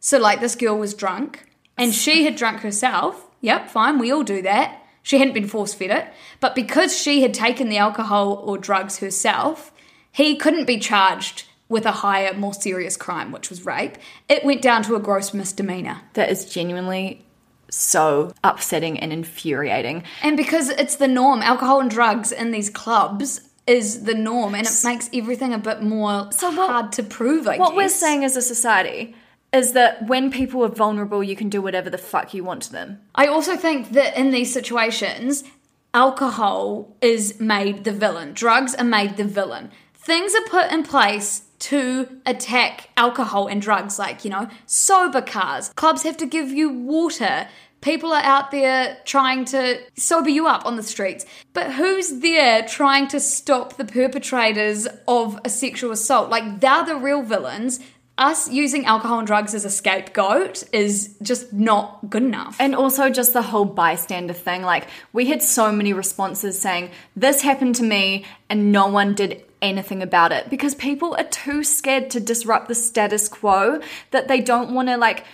So, 0.00 0.18
like, 0.18 0.40
this 0.40 0.56
girl 0.56 0.78
was 0.78 0.94
drunk 0.94 1.46
and 1.80 1.94
she 1.94 2.24
had 2.24 2.36
drunk 2.36 2.60
herself. 2.60 3.26
Yep, 3.40 3.70
fine, 3.70 3.98
we 3.98 4.12
all 4.12 4.22
do 4.22 4.42
that. 4.42 4.76
She 5.02 5.18
hadn't 5.18 5.34
been 5.34 5.48
force 5.48 5.72
fed 5.72 5.90
it. 5.90 6.06
But 6.40 6.54
because 6.54 6.96
she 6.96 7.22
had 7.22 7.32
taken 7.32 7.68
the 7.68 7.78
alcohol 7.78 8.34
or 8.34 8.58
drugs 8.58 8.98
herself, 8.98 9.72
he 10.12 10.36
couldn't 10.36 10.66
be 10.66 10.78
charged 10.78 11.44
with 11.68 11.86
a 11.86 11.92
higher, 11.92 12.34
more 12.34 12.52
serious 12.52 12.96
crime, 12.96 13.32
which 13.32 13.48
was 13.48 13.64
rape. 13.64 13.96
It 14.28 14.44
went 14.44 14.60
down 14.60 14.82
to 14.84 14.96
a 14.96 15.00
gross 15.00 15.32
misdemeanor. 15.32 16.02
That 16.14 16.28
is 16.28 16.44
genuinely 16.52 17.24
so 17.70 18.32
upsetting 18.42 18.98
and 18.98 19.12
infuriating. 19.12 20.02
And 20.22 20.36
because 20.36 20.68
it's 20.68 20.96
the 20.96 21.08
norm, 21.08 21.40
alcohol 21.40 21.80
and 21.80 21.90
drugs 21.90 22.32
in 22.32 22.50
these 22.50 22.68
clubs 22.68 23.40
is 23.66 24.02
the 24.02 24.14
norm, 24.14 24.54
and 24.54 24.66
it 24.66 24.80
makes 24.84 25.08
everything 25.14 25.54
a 25.54 25.58
bit 25.58 25.80
more 25.80 26.30
So 26.32 26.48
what- 26.50 26.70
hard 26.70 26.92
to 26.92 27.04
prove, 27.04 27.46
I 27.46 27.56
What 27.56 27.76
we're 27.76 27.88
saying 27.88 28.24
as 28.24 28.36
a 28.36 28.42
society 28.42 29.14
is 29.52 29.72
that 29.72 30.06
when 30.06 30.30
people 30.30 30.64
are 30.64 30.68
vulnerable, 30.68 31.22
you 31.22 31.36
can 31.36 31.48
do 31.48 31.60
whatever 31.60 31.90
the 31.90 31.98
fuck 31.98 32.32
you 32.34 32.44
want 32.44 32.62
to 32.62 32.72
them. 32.72 33.00
I 33.14 33.26
also 33.26 33.56
think 33.56 33.90
that 33.92 34.16
in 34.16 34.30
these 34.30 34.52
situations, 34.52 35.44
alcohol 35.92 36.96
is 37.00 37.40
made 37.40 37.84
the 37.84 37.92
villain, 37.92 38.32
drugs 38.32 38.74
are 38.74 38.84
made 38.84 39.16
the 39.16 39.24
villain. 39.24 39.70
Things 39.94 40.34
are 40.34 40.48
put 40.48 40.72
in 40.72 40.82
place 40.82 41.42
to 41.60 42.08
attack 42.24 42.88
alcohol 42.96 43.46
and 43.46 43.60
drugs, 43.60 43.98
like, 43.98 44.24
you 44.24 44.30
know, 44.30 44.48
sober 44.66 45.20
cars. 45.20 45.68
Clubs 45.70 46.04
have 46.04 46.16
to 46.16 46.26
give 46.26 46.48
you 46.48 46.70
water. 46.70 47.48
People 47.82 48.12
are 48.12 48.22
out 48.22 48.50
there 48.50 48.98
trying 49.04 49.44
to 49.46 49.78
sober 49.96 50.30
you 50.30 50.46
up 50.46 50.64
on 50.64 50.76
the 50.76 50.82
streets. 50.82 51.26
But 51.52 51.74
who's 51.74 52.20
there 52.20 52.62
trying 52.66 53.08
to 53.08 53.20
stop 53.20 53.76
the 53.76 53.84
perpetrators 53.84 54.88
of 55.06 55.38
a 55.44 55.50
sexual 55.50 55.92
assault? 55.92 56.30
Like, 56.30 56.60
they're 56.60 56.84
the 56.84 56.96
real 56.96 57.22
villains. 57.22 57.80
Us 58.20 58.50
using 58.50 58.84
alcohol 58.84 59.18
and 59.18 59.26
drugs 59.26 59.54
as 59.54 59.64
a 59.64 59.70
scapegoat 59.70 60.62
is 60.74 61.16
just 61.22 61.54
not 61.54 62.10
good 62.10 62.22
enough. 62.22 62.54
And 62.60 62.76
also 62.76 63.08
just 63.08 63.32
the 63.32 63.40
whole 63.40 63.64
bystander 63.64 64.34
thing. 64.34 64.60
Like, 64.60 64.88
we 65.14 65.24
had 65.24 65.42
so 65.42 65.72
many 65.72 65.94
responses 65.94 66.60
saying, 66.60 66.90
This 67.16 67.40
happened 67.40 67.76
to 67.76 67.82
me, 67.82 68.26
and 68.50 68.72
no 68.72 68.88
one 68.88 69.14
did 69.14 69.42
anything 69.62 70.02
about 70.02 70.32
it 70.32 70.50
because 70.50 70.74
people 70.74 71.16
are 71.16 71.24
too 71.24 71.64
scared 71.64 72.10
to 72.10 72.20
disrupt 72.20 72.68
the 72.68 72.74
status 72.74 73.26
quo 73.26 73.80
that 74.10 74.28
they 74.28 74.42
don't 74.42 74.74
want 74.74 74.88
to, 74.88 74.98
like, 74.98 75.24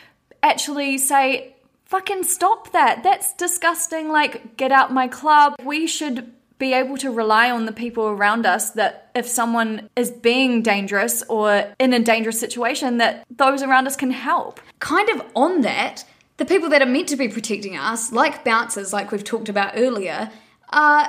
actually 0.44 0.96
say, 0.96 1.57
Fucking 1.87 2.22
stop 2.22 2.70
that. 2.70 3.03
That's 3.03 3.33
disgusting. 3.35 4.11
Like, 4.11 4.57
get 4.57 4.70
out 4.70 4.92
my 4.92 5.09
club. 5.09 5.57
We 5.64 5.88
should 5.88 6.33
be 6.59 6.73
able 6.73 6.97
to 6.99 7.11
rely 7.11 7.51
on 7.51 7.66
the 7.66 7.73
people 7.73 8.07
around 8.07 8.47
us 8.47 8.71
that 8.71 9.11
if 9.14 9.27
someone 9.27 9.90
is 9.95 10.11
being 10.11 10.62
dangerous 10.62 11.23
or 11.29 11.75
in 11.79 11.92
a 11.92 12.01
dangerous 12.01 12.40
situation 12.40 12.99
that 12.99 13.27
those 13.31 13.62
around 13.62 13.87
us 13.87 13.97
can 13.97 14.11
help. 14.11 14.61
kind 14.79 15.09
of 15.11 15.23
on 15.35 15.61
that, 15.62 16.05
the 16.38 16.45
people 16.45 16.69
that 16.71 16.83
are 16.83 16.87
meant 16.87 17.09
to 17.09 17.16
be 17.16 17.29
protecting 17.29 17.77
us, 17.77 18.12
like 18.12 18.45
bouncers, 18.45 18.92
like 18.92 19.11
we've 19.12 19.25
talked 19.25 19.49
about 19.49 19.73
earlier, 19.77 20.31
are 20.71 21.09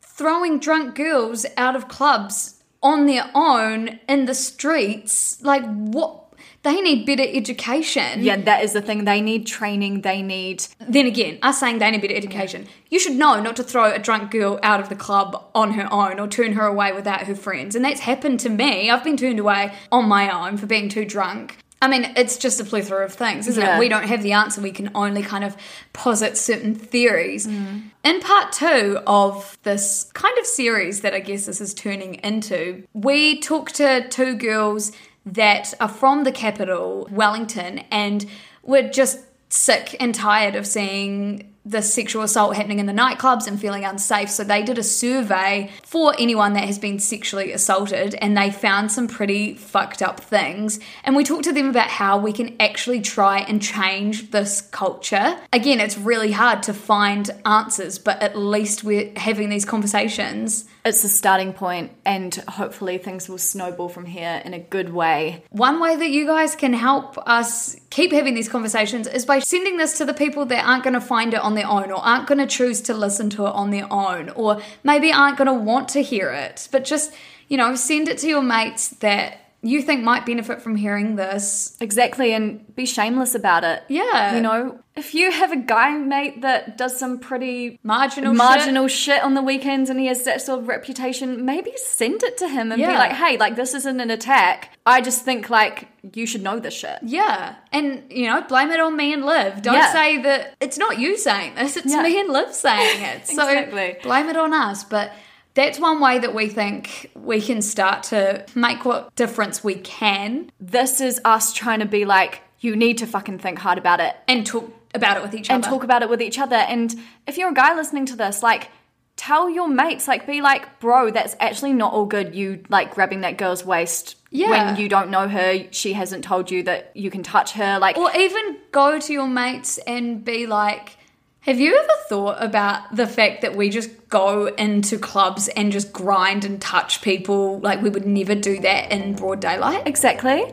throwing 0.00 0.58
drunk 0.58 0.94
girls 0.94 1.46
out 1.56 1.76
of 1.76 1.88
clubs 1.88 2.62
on 2.82 3.06
their 3.06 3.30
own 3.34 4.00
in 4.08 4.26
the 4.26 4.34
streets. 4.34 5.42
Like, 5.42 5.64
what? 5.64 6.21
They 6.62 6.80
need 6.80 7.06
better 7.06 7.24
education. 7.26 8.22
Yeah, 8.22 8.36
that 8.36 8.62
is 8.62 8.72
the 8.72 8.82
thing. 8.82 9.04
They 9.04 9.20
need 9.20 9.46
training. 9.46 10.02
They 10.02 10.22
need. 10.22 10.64
Then 10.88 11.06
again, 11.06 11.38
us 11.42 11.60
saying 11.60 11.78
they 11.78 11.90
need 11.90 12.00
better 12.02 12.14
education. 12.14 12.66
You 12.90 12.98
should 12.98 13.16
know 13.16 13.40
not 13.40 13.56
to 13.56 13.62
throw 13.64 13.90
a 13.92 13.98
drunk 13.98 14.30
girl 14.30 14.60
out 14.62 14.80
of 14.80 14.88
the 14.88 14.96
club 14.96 15.44
on 15.54 15.72
her 15.72 15.92
own 15.92 16.20
or 16.20 16.28
turn 16.28 16.52
her 16.52 16.66
away 16.66 16.92
without 16.92 17.22
her 17.22 17.34
friends. 17.34 17.74
And 17.74 17.84
that's 17.84 18.00
happened 18.00 18.40
to 18.40 18.48
me. 18.48 18.90
I've 18.90 19.04
been 19.04 19.16
turned 19.16 19.40
away 19.40 19.72
on 19.90 20.08
my 20.08 20.30
own 20.30 20.56
for 20.56 20.66
being 20.66 20.88
too 20.88 21.04
drunk. 21.04 21.58
I 21.80 21.88
mean, 21.88 22.12
it's 22.16 22.36
just 22.36 22.60
a 22.60 22.64
plethora 22.64 23.04
of 23.04 23.12
things, 23.12 23.48
isn't 23.48 23.60
Yeah. 23.60 23.76
it? 23.76 23.80
We 23.80 23.88
don't 23.88 24.04
have 24.04 24.22
the 24.22 24.30
answer. 24.34 24.60
We 24.60 24.70
can 24.70 24.92
only 24.94 25.20
kind 25.24 25.42
of 25.42 25.56
posit 25.92 26.36
certain 26.38 26.76
theories. 26.76 27.48
Mm. 27.48 27.90
In 28.04 28.20
part 28.20 28.52
two 28.52 29.00
of 29.04 29.58
this 29.64 30.08
kind 30.14 30.38
of 30.38 30.46
series 30.46 31.00
that 31.00 31.12
I 31.12 31.18
guess 31.18 31.46
this 31.46 31.60
is 31.60 31.74
turning 31.74 32.14
into, 32.22 32.84
we 32.94 33.40
talk 33.40 33.72
to 33.72 34.06
two 34.08 34.36
girls 34.36 34.92
that 35.24 35.74
are 35.80 35.88
from 35.88 36.24
the 36.24 36.32
capital, 36.32 37.08
Wellington, 37.10 37.80
and 37.90 38.26
we're 38.62 38.88
just 38.88 39.20
sick 39.48 39.96
and 40.00 40.14
tired 40.14 40.54
of 40.56 40.66
seeing 40.66 41.51
the 41.64 41.80
sexual 41.80 42.22
assault 42.22 42.56
happening 42.56 42.80
in 42.80 42.86
the 42.86 42.92
nightclubs 42.92 43.46
and 43.46 43.60
feeling 43.60 43.84
unsafe. 43.84 44.28
So 44.28 44.42
they 44.42 44.62
did 44.62 44.78
a 44.78 44.82
survey 44.82 45.70
for 45.84 46.14
anyone 46.18 46.54
that 46.54 46.64
has 46.64 46.78
been 46.78 46.98
sexually 46.98 47.52
assaulted 47.52 48.14
and 48.16 48.36
they 48.36 48.50
found 48.50 48.90
some 48.90 49.06
pretty 49.06 49.54
fucked 49.54 50.02
up 50.02 50.20
things. 50.20 50.80
And 51.04 51.14
we 51.14 51.24
talked 51.24 51.44
to 51.44 51.52
them 51.52 51.68
about 51.68 51.88
how 51.88 52.18
we 52.18 52.32
can 52.32 52.56
actually 52.60 53.00
try 53.00 53.38
and 53.40 53.62
change 53.62 54.30
this 54.30 54.60
culture. 54.60 55.38
Again, 55.52 55.80
it's 55.80 55.96
really 55.96 56.32
hard 56.32 56.62
to 56.64 56.74
find 56.74 57.30
answers, 57.46 57.98
but 57.98 58.20
at 58.22 58.36
least 58.36 58.82
we're 58.82 59.12
having 59.16 59.48
these 59.48 59.64
conversations. 59.64 60.68
It's 60.84 61.04
a 61.04 61.08
starting 61.08 61.52
point, 61.52 61.92
and 62.04 62.34
hopefully 62.34 62.98
things 62.98 63.28
will 63.28 63.38
snowball 63.38 63.88
from 63.88 64.04
here 64.04 64.42
in 64.44 64.52
a 64.52 64.58
good 64.58 64.92
way. 64.92 65.44
One 65.50 65.78
way 65.78 65.94
that 65.94 66.10
you 66.10 66.26
guys 66.26 66.56
can 66.56 66.72
help 66.72 67.16
us 67.18 67.76
keep 67.90 68.10
having 68.10 68.34
these 68.34 68.48
conversations 68.48 69.06
is 69.06 69.24
by 69.24 69.38
sending 69.38 69.76
this 69.76 69.98
to 69.98 70.04
the 70.04 70.12
people 70.12 70.44
that 70.46 70.66
aren't 70.66 70.82
going 70.82 70.94
to 70.94 71.00
find 71.00 71.34
it 71.34 71.40
on 71.40 71.51
their 71.54 71.66
own 71.66 71.90
or 71.90 72.04
aren't 72.04 72.26
going 72.26 72.38
to 72.38 72.46
choose 72.46 72.80
to 72.82 72.94
listen 72.94 73.30
to 73.30 73.46
it 73.46 73.50
on 73.50 73.70
their 73.70 73.90
own 73.92 74.30
or 74.30 74.60
maybe 74.82 75.12
aren't 75.12 75.38
going 75.38 75.46
to 75.46 75.54
want 75.54 75.88
to 75.90 76.02
hear 76.02 76.30
it. 76.30 76.68
But 76.70 76.84
just, 76.84 77.12
you 77.48 77.56
know, 77.56 77.74
send 77.74 78.08
it 78.08 78.18
to 78.18 78.28
your 78.28 78.42
mates 78.42 78.88
that 78.88 79.41
you 79.64 79.80
think 79.80 80.02
might 80.02 80.26
benefit 80.26 80.60
from 80.60 80.74
hearing 80.74 81.14
this. 81.14 81.76
Exactly, 81.80 82.32
and 82.32 82.74
be 82.74 82.84
shameless 82.84 83.34
about 83.36 83.62
it. 83.62 83.84
Yeah. 83.88 84.34
You 84.34 84.40
know, 84.40 84.80
if 84.96 85.14
you 85.14 85.30
have 85.30 85.52
a 85.52 85.56
guy 85.56 85.96
mate 85.96 86.42
that 86.42 86.76
does 86.76 86.98
some 86.98 87.18
pretty 87.20 87.78
Marginal 87.84 88.34
marginal 88.34 88.88
shit. 88.88 89.22
on 89.22 89.34
the 89.34 89.40
weekends 89.42 89.88
and 89.88 90.00
he 90.00 90.06
has 90.06 90.24
that 90.24 90.42
sort 90.42 90.58
of 90.60 90.68
reputation, 90.68 91.44
maybe 91.44 91.72
send 91.76 92.22
it 92.24 92.36
to 92.38 92.48
him 92.48 92.72
and 92.72 92.80
be 92.80 92.86
like, 92.88 93.12
hey, 93.12 93.36
like 93.38 93.54
this 93.56 93.72
isn't 93.72 94.00
an 94.00 94.10
attack. 94.10 94.76
I 94.84 95.00
just 95.00 95.24
think 95.24 95.48
like 95.48 95.88
you 96.12 96.26
should 96.26 96.42
know 96.42 96.58
this 96.58 96.74
shit. 96.74 96.98
Yeah. 97.02 97.54
And, 97.70 98.02
you 98.10 98.26
know, 98.26 98.42
blame 98.42 98.70
it 98.70 98.80
on 98.80 98.96
me 98.96 99.12
and 99.12 99.24
Liv. 99.24 99.62
Don't 99.62 99.74
Yeah. 99.74 99.92
say 99.92 100.20
that 100.22 100.56
it's 100.60 100.76
not 100.76 100.98
you 100.98 101.16
saying 101.16 101.54
this, 101.54 101.76
it's 101.76 101.86
Yeah. 101.92 102.02
me 102.02 102.18
and 102.20 102.28
Liv 102.30 102.52
saying 102.52 103.00
it. 103.02 103.26
So 103.28 103.46
Exactly. 103.48 103.96
blame 104.02 104.28
it 104.28 104.36
on 104.36 104.52
us. 104.52 104.82
But 104.82 105.12
that's 105.54 105.78
one 105.78 106.00
way 106.00 106.18
that 106.18 106.34
we 106.34 106.48
think 106.48 107.10
we 107.14 107.40
can 107.40 107.60
start 107.62 108.04
to 108.04 108.44
make 108.54 108.84
what 108.84 109.14
difference 109.16 109.62
we 109.62 109.74
can 109.74 110.50
This 110.60 111.00
is 111.00 111.20
us 111.24 111.52
trying 111.52 111.80
to 111.80 111.86
be 111.86 112.04
like, 112.04 112.40
you 112.60 112.76
need 112.76 112.98
to 112.98 113.06
fucking 113.06 113.38
think 113.38 113.58
hard 113.58 113.78
about 113.78 114.00
it 114.00 114.14
and 114.28 114.46
talk 114.46 114.72
about 114.94 115.16
it 115.16 115.22
with 115.22 115.34
each 115.34 115.50
other. 115.50 115.54
and 115.56 115.64
talk 115.64 115.84
about 115.84 116.02
it 116.02 116.08
with 116.10 116.22
each 116.22 116.38
other. 116.38 116.56
And 116.56 116.94
if 117.26 117.36
you're 117.38 117.50
a 117.50 117.54
guy 117.54 117.74
listening 117.74 118.06
to 118.06 118.16
this, 118.16 118.42
like, 118.42 118.70
tell 119.16 119.48
your 119.50 119.68
mates, 119.68 120.06
like, 120.08 120.26
be 120.26 120.40
like, 120.40 120.80
bro, 120.80 121.10
that's 121.10 121.34
actually 121.40 121.72
not 121.72 121.92
all 121.92 122.06
good. 122.06 122.34
You 122.34 122.62
like 122.68 122.94
grabbing 122.94 123.20
that 123.22 123.36
girl's 123.36 123.64
waist 123.64 124.16
Yeah. 124.30 124.50
when 124.50 124.76
you 124.76 124.88
don't 124.88 125.10
know 125.10 125.28
her. 125.28 125.64
She 125.70 125.92
hasn't 125.94 126.24
told 126.24 126.50
you 126.50 126.62
that 126.64 126.92
you 126.94 127.10
can 127.10 127.22
touch 127.22 127.52
her. 127.52 127.78
Like, 127.78 127.96
Or 127.98 128.10
even 128.16 128.56
go 128.70 128.98
to 128.98 129.12
your 129.12 129.26
mates 129.28 129.78
and 129.86 130.24
be 130.24 130.46
like, 130.46 130.96
have 131.42 131.58
you 131.58 131.76
ever 131.76 131.92
thought 132.08 132.36
about 132.38 132.94
the 132.94 133.04
fact 133.04 133.42
that 133.42 133.56
we 133.56 133.68
just 133.68 134.08
go 134.08 134.46
into 134.46 134.96
clubs 134.96 135.48
and 135.48 135.72
just 135.72 135.92
grind 135.92 136.44
and 136.44 136.62
touch 136.62 137.02
people 137.02 137.58
like 137.58 137.82
we 137.82 137.90
would 137.90 138.06
never 138.06 138.36
do 138.36 138.60
that 138.60 138.92
in 138.92 139.16
broad 139.16 139.40
daylight? 139.40 139.82
exactly. 139.84 140.44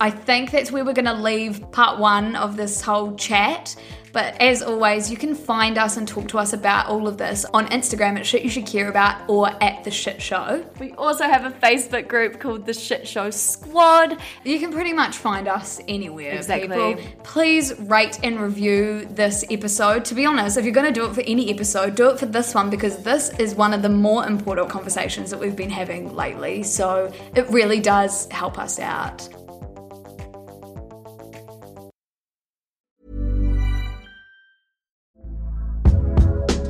I 0.00 0.10
think 0.10 0.52
that's 0.52 0.70
where 0.70 0.84
we're 0.84 0.92
going 0.92 1.06
to 1.06 1.12
leave 1.12 1.72
part 1.72 1.98
one 1.98 2.36
of 2.36 2.56
this 2.56 2.80
whole 2.80 3.16
chat. 3.16 3.74
But 4.12 4.40
as 4.40 4.62
always, 4.62 5.10
you 5.10 5.16
can 5.16 5.34
find 5.34 5.78
us 5.78 5.96
and 5.96 6.06
talk 6.06 6.28
to 6.28 6.38
us 6.38 6.52
about 6.52 6.86
all 6.86 7.06
of 7.06 7.18
this 7.18 7.44
on 7.54 7.66
Instagram 7.68 8.18
at 8.18 8.26
Shit 8.26 8.42
You 8.42 8.50
Should 8.50 8.66
Care 8.66 8.88
About 8.88 9.28
or 9.28 9.50
at 9.62 9.84
The 9.84 9.90
Shit 9.90 10.20
Show. 10.20 10.64
We 10.78 10.92
also 10.92 11.24
have 11.24 11.44
a 11.44 11.50
Facebook 11.50 12.08
group 12.08 12.40
called 12.40 12.66
the 12.66 12.74
Shit 12.74 13.06
Show 13.06 13.30
Squad. 13.30 14.18
You 14.44 14.58
can 14.58 14.72
pretty 14.72 14.92
much 14.92 15.16
find 15.16 15.48
us 15.48 15.80
anywhere. 15.88 16.32
Exactly. 16.32 16.96
People. 16.96 17.12
Please 17.22 17.78
rate 17.80 18.18
and 18.22 18.40
review 18.40 19.06
this 19.10 19.44
episode. 19.50 20.04
To 20.06 20.14
be 20.14 20.26
honest, 20.26 20.56
if 20.56 20.64
you're 20.64 20.74
going 20.74 20.92
to 20.92 21.00
do 21.00 21.06
it 21.06 21.14
for 21.14 21.22
any 21.22 21.50
episode, 21.52 21.94
do 21.94 22.10
it 22.10 22.18
for 22.18 22.26
this 22.26 22.54
one 22.54 22.70
because 22.70 23.02
this 23.02 23.30
is 23.38 23.54
one 23.54 23.72
of 23.72 23.82
the 23.82 23.88
more 23.88 24.26
important 24.26 24.68
conversations 24.68 25.30
that 25.30 25.38
we've 25.38 25.56
been 25.56 25.70
having 25.70 26.14
lately. 26.14 26.62
So 26.62 27.12
it 27.34 27.48
really 27.50 27.80
does 27.80 28.28
help 28.30 28.58
us 28.58 28.78
out. 28.78 29.28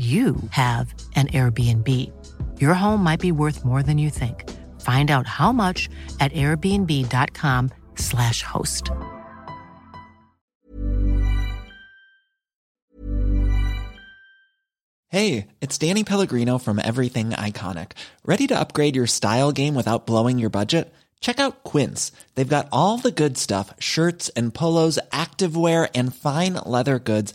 you 0.00 0.36
have 0.52 0.94
an 1.14 1.26
Airbnb. 1.28 1.86
Your 2.58 2.72
home 2.72 3.02
might 3.02 3.20
be 3.20 3.32
worth 3.32 3.66
more 3.66 3.82
than 3.82 3.98
you 3.98 4.08
think. 4.08 4.48
Find 4.80 5.10
out 5.10 5.26
how 5.26 5.52
much 5.52 5.90
at 6.20 6.32
airbnb.com/slash 6.32 8.42
host. 8.42 8.90
Hey, 15.08 15.48
it's 15.60 15.76
Danny 15.76 16.04
Pellegrino 16.04 16.56
from 16.58 16.78
Everything 16.78 17.30
Iconic. 17.30 17.92
Ready 18.24 18.46
to 18.46 18.58
upgrade 18.58 18.96
your 18.96 19.08
style 19.08 19.52
game 19.52 19.74
without 19.74 20.06
blowing 20.06 20.38
your 20.38 20.48
budget? 20.50 20.94
Check 21.20 21.38
out 21.40 21.64
Quince. 21.64 22.12
They've 22.34 22.48
got 22.48 22.68
all 22.72 22.96
the 22.96 23.10
good 23.10 23.36
stuff 23.36 23.74
shirts 23.80 24.28
and 24.30 24.54
polos, 24.54 24.98
activewear, 25.10 25.90
and 25.94 26.14
fine 26.14 26.54
leather 26.64 26.98
goods, 27.00 27.34